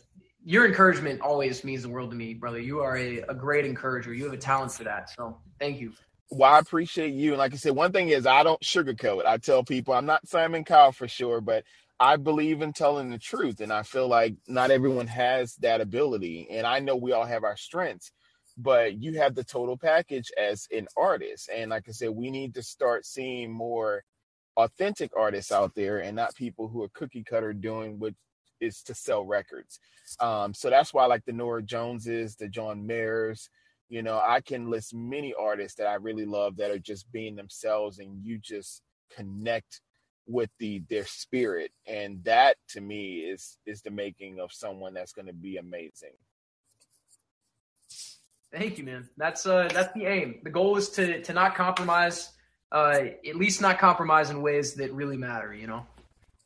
your 0.45 0.66
encouragement 0.66 1.20
always 1.20 1.64
means 1.64 1.82
the 1.82 1.88
world 1.88 2.11
to 2.11 2.16
me, 2.16 2.34
brother. 2.34 2.59
You 2.59 2.80
are 2.80 2.97
a, 2.97 3.20
a 3.28 3.34
great 3.34 3.64
encourager. 3.64 4.12
You 4.12 4.24
have 4.24 4.32
a 4.32 4.38
talent 4.38 4.72
for 4.72 4.84
that. 4.84 5.11
So 5.11 5.38
thank 5.59 5.80
you. 5.80 5.93
Well, 6.30 6.53
I 6.53 6.59
appreciate 6.61 7.12
you. 7.12 7.30
And 7.30 7.38
like 7.38 7.53
I 7.53 7.57
said, 7.57 7.74
one 7.74 7.93
thing 7.93 8.11
is 8.11 8.26
I 8.26 8.43
don't 8.43 8.61
sugarcoat. 8.61 9.26
I 9.26 9.38
tell 9.38 9.64
people 9.64 9.95
I'm 9.95 10.07
not 10.07 10.28
Simon 10.28 10.64
Cowell 10.64 10.93
for 10.93 11.09
sure, 11.09 11.41
but 11.41 11.64
I 12.01 12.16
believe 12.16 12.62
in 12.62 12.72
telling 12.72 13.11
the 13.11 13.18
truth. 13.18 13.61
And 13.61 13.72
I 13.72 13.82
feel 13.82 14.09
like 14.09 14.34
not 14.48 14.70
everyone 14.70 15.07
has 15.09 15.57
that 15.57 15.82
ability. 15.82 16.48
And 16.51 16.66
I 16.66 16.80
know 16.80 16.96
we 16.96 17.12
all 17.12 17.26
have 17.26 17.44
our 17.44 17.59
strengths, 17.59 18.12
but 18.57 19.03
you 19.03 19.18
have 19.18 19.34
the 19.34 19.44
total 19.44 19.76
package 19.76 20.32
as 20.38 20.66
an 20.74 20.88
artist. 20.96 21.51
And 21.55 21.70
like 21.70 21.84
I 21.88 21.92
said, 21.92 22.11
we 22.11 22.30
need 22.30 22.55
to 22.55 22.62
start 22.62 23.07
seeing 23.07 23.53
more 23.53 24.03
authentic 24.57 25.12
artists 25.16 25.53
out 25.53 25.74
there 25.74 25.98
and 25.98 26.16
not 26.16 26.34
people 26.34 26.68
who 26.68 26.82
are 26.82 26.90
cookie 26.94 27.24
cutter 27.24 27.53
doing 27.53 27.98
what 27.98 28.14
is 28.61 28.82
to 28.84 28.94
sell 28.94 29.24
records. 29.24 29.78
Um, 30.20 30.55
so 30.55 30.70
that's 30.70 30.94
why 30.94 31.05
I 31.05 31.07
like 31.07 31.24
the 31.26 31.32
Nora 31.32 31.62
Joneses, 31.62 32.36
the 32.36 32.48
John 32.48 32.86
Mayers, 32.86 33.48
you 33.90 34.03
know, 34.03 34.22
I 34.24 34.40
can 34.40 34.70
list 34.70 34.94
many 34.94 35.34
artists 35.38 35.76
that 35.78 35.88
I 35.88 35.94
really 35.94 36.24
love 36.24 36.57
that 36.57 36.70
are 36.70 36.78
just 36.78 37.11
being 37.12 37.36
themselves 37.36 37.98
and 37.98 38.24
you 38.24 38.38
just 38.38 38.82
connect 39.14 39.80
with 40.30 40.50
the 40.58 40.82
their 40.88 41.04
spirit. 41.04 41.72
And 41.86 42.22
that 42.24 42.56
to 42.70 42.80
me 42.80 43.18
is 43.18 43.58
is 43.66 43.82
the 43.82 43.90
making 43.90 44.40
of 44.40 44.52
someone 44.52 44.94
that's 44.94 45.12
gonna 45.12 45.32
be 45.32 45.56
amazing. 45.56 46.14
Thank 48.52 48.78
you, 48.78 48.84
man. 48.84 49.08
That's 49.16 49.46
uh, 49.46 49.68
that's 49.72 49.92
the 49.94 50.06
aim. 50.06 50.40
The 50.42 50.50
goal 50.50 50.76
is 50.76 50.88
to 50.90 51.22
to 51.22 51.32
not 51.32 51.54
compromise, 51.54 52.32
uh, 52.72 52.98
at 53.28 53.36
least 53.36 53.60
not 53.60 53.78
compromise 53.78 54.30
in 54.30 54.42
ways 54.42 54.74
that 54.74 54.92
really 54.92 55.16
matter. 55.16 55.52
You 55.54 55.66
know. 55.66 55.86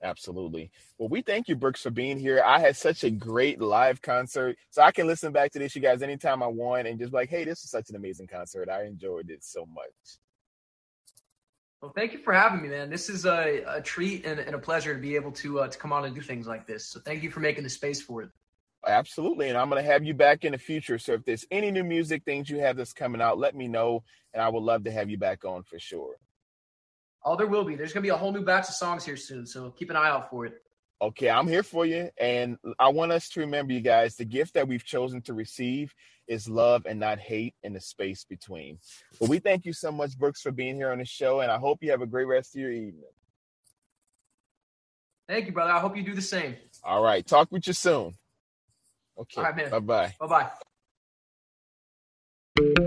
Absolutely. 0.02 0.70
Well, 0.98 1.08
we 1.08 1.22
thank 1.22 1.48
you, 1.48 1.56
Brooks, 1.56 1.80
for 1.80 1.90
being 1.90 2.18
here. 2.18 2.42
I 2.44 2.60
had 2.60 2.76
such 2.76 3.04
a 3.04 3.10
great 3.10 3.58
live 3.58 4.02
concert. 4.02 4.56
So 4.70 4.82
I 4.82 4.92
can 4.92 5.06
listen 5.06 5.32
back 5.32 5.52
to 5.52 5.58
this, 5.58 5.74
you 5.74 5.80
guys, 5.80 6.02
anytime 6.02 6.42
I 6.42 6.46
want 6.46 6.86
and 6.86 6.98
just 6.98 7.10
be 7.10 7.16
like, 7.16 7.30
hey, 7.30 7.44
this 7.44 7.64
is 7.64 7.70
such 7.70 7.88
an 7.88 7.96
amazing 7.96 8.26
concert. 8.26 8.68
I 8.68 8.84
enjoyed 8.84 9.30
it 9.30 9.42
so 9.42 9.64
much. 9.64 10.18
Well, 11.84 11.92
thank 11.94 12.14
you 12.14 12.18
for 12.18 12.32
having 12.32 12.62
me, 12.62 12.68
man. 12.68 12.88
This 12.88 13.10
is 13.10 13.26
a, 13.26 13.62
a 13.68 13.82
treat 13.82 14.24
and, 14.24 14.40
and 14.40 14.54
a 14.54 14.58
pleasure 14.58 14.94
to 14.94 14.98
be 14.98 15.16
able 15.16 15.32
to 15.32 15.60
uh, 15.60 15.68
to 15.68 15.76
come 15.76 15.92
on 15.92 16.06
and 16.06 16.14
do 16.14 16.22
things 16.22 16.46
like 16.46 16.66
this. 16.66 16.86
So 16.86 16.98
thank 16.98 17.22
you 17.22 17.30
for 17.30 17.40
making 17.40 17.62
the 17.62 17.68
space 17.68 18.00
for 18.00 18.22
it. 18.22 18.30
Absolutely. 18.86 19.50
And 19.50 19.58
I'm 19.58 19.68
going 19.68 19.84
to 19.84 19.90
have 19.90 20.02
you 20.02 20.14
back 20.14 20.46
in 20.46 20.52
the 20.52 20.58
future. 20.58 20.98
So 20.98 21.12
if 21.12 21.26
there's 21.26 21.44
any 21.50 21.70
new 21.70 21.84
music 21.84 22.24
things 22.24 22.48
you 22.48 22.58
have 22.60 22.78
that's 22.78 22.94
coming 22.94 23.20
out, 23.20 23.36
let 23.36 23.54
me 23.54 23.68
know. 23.68 24.02
And 24.32 24.42
I 24.42 24.48
would 24.48 24.62
love 24.62 24.84
to 24.84 24.90
have 24.90 25.10
you 25.10 25.18
back 25.18 25.44
on 25.44 25.62
for 25.62 25.78
sure. 25.78 26.14
Oh, 27.22 27.36
there 27.36 27.48
will 27.48 27.64
be. 27.64 27.74
There's 27.74 27.92
gonna 27.92 28.00
be 28.00 28.08
a 28.08 28.16
whole 28.16 28.32
new 28.32 28.46
batch 28.46 28.70
of 28.70 28.76
songs 28.76 29.04
here 29.04 29.18
soon, 29.18 29.44
so 29.44 29.70
keep 29.70 29.90
an 29.90 29.96
eye 29.96 30.08
out 30.08 30.30
for 30.30 30.46
it. 30.46 30.62
Okay, 31.04 31.28
I'm 31.28 31.46
here 31.46 31.62
for 31.62 31.84
you. 31.84 32.08
And 32.18 32.56
I 32.78 32.88
want 32.88 33.12
us 33.12 33.28
to 33.30 33.40
remember, 33.40 33.74
you 33.74 33.80
guys, 33.80 34.16
the 34.16 34.24
gift 34.24 34.54
that 34.54 34.66
we've 34.66 34.84
chosen 34.84 35.20
to 35.22 35.34
receive 35.34 35.94
is 36.26 36.48
love 36.48 36.86
and 36.86 36.98
not 36.98 37.18
hate 37.18 37.54
in 37.62 37.74
the 37.74 37.80
space 37.80 38.24
between. 38.24 38.78
But 39.20 39.28
we 39.28 39.38
thank 39.38 39.66
you 39.66 39.74
so 39.74 39.92
much, 39.92 40.18
Brooks, 40.18 40.40
for 40.40 40.50
being 40.50 40.76
here 40.76 40.90
on 40.92 40.98
the 40.98 41.04
show. 41.04 41.40
And 41.40 41.52
I 41.52 41.58
hope 41.58 41.80
you 41.82 41.90
have 41.90 42.00
a 42.00 42.06
great 42.06 42.24
rest 42.24 42.54
of 42.54 42.62
your 42.62 42.72
evening. 42.72 43.02
Thank 45.28 45.44
you, 45.44 45.52
brother. 45.52 45.72
I 45.72 45.78
hope 45.78 45.94
you 45.94 46.02
do 46.02 46.14
the 46.14 46.22
same. 46.22 46.56
All 46.82 47.02
right. 47.02 47.26
Talk 47.26 47.52
with 47.52 47.66
you 47.66 47.74
soon. 47.74 48.14
Okay. 49.18 49.42
All 49.42 49.44
right, 49.44 49.56
man. 49.56 49.70
Bye 49.70 49.80
bye. 49.80 50.14
Bye 50.18 50.50
bye. 52.56 52.83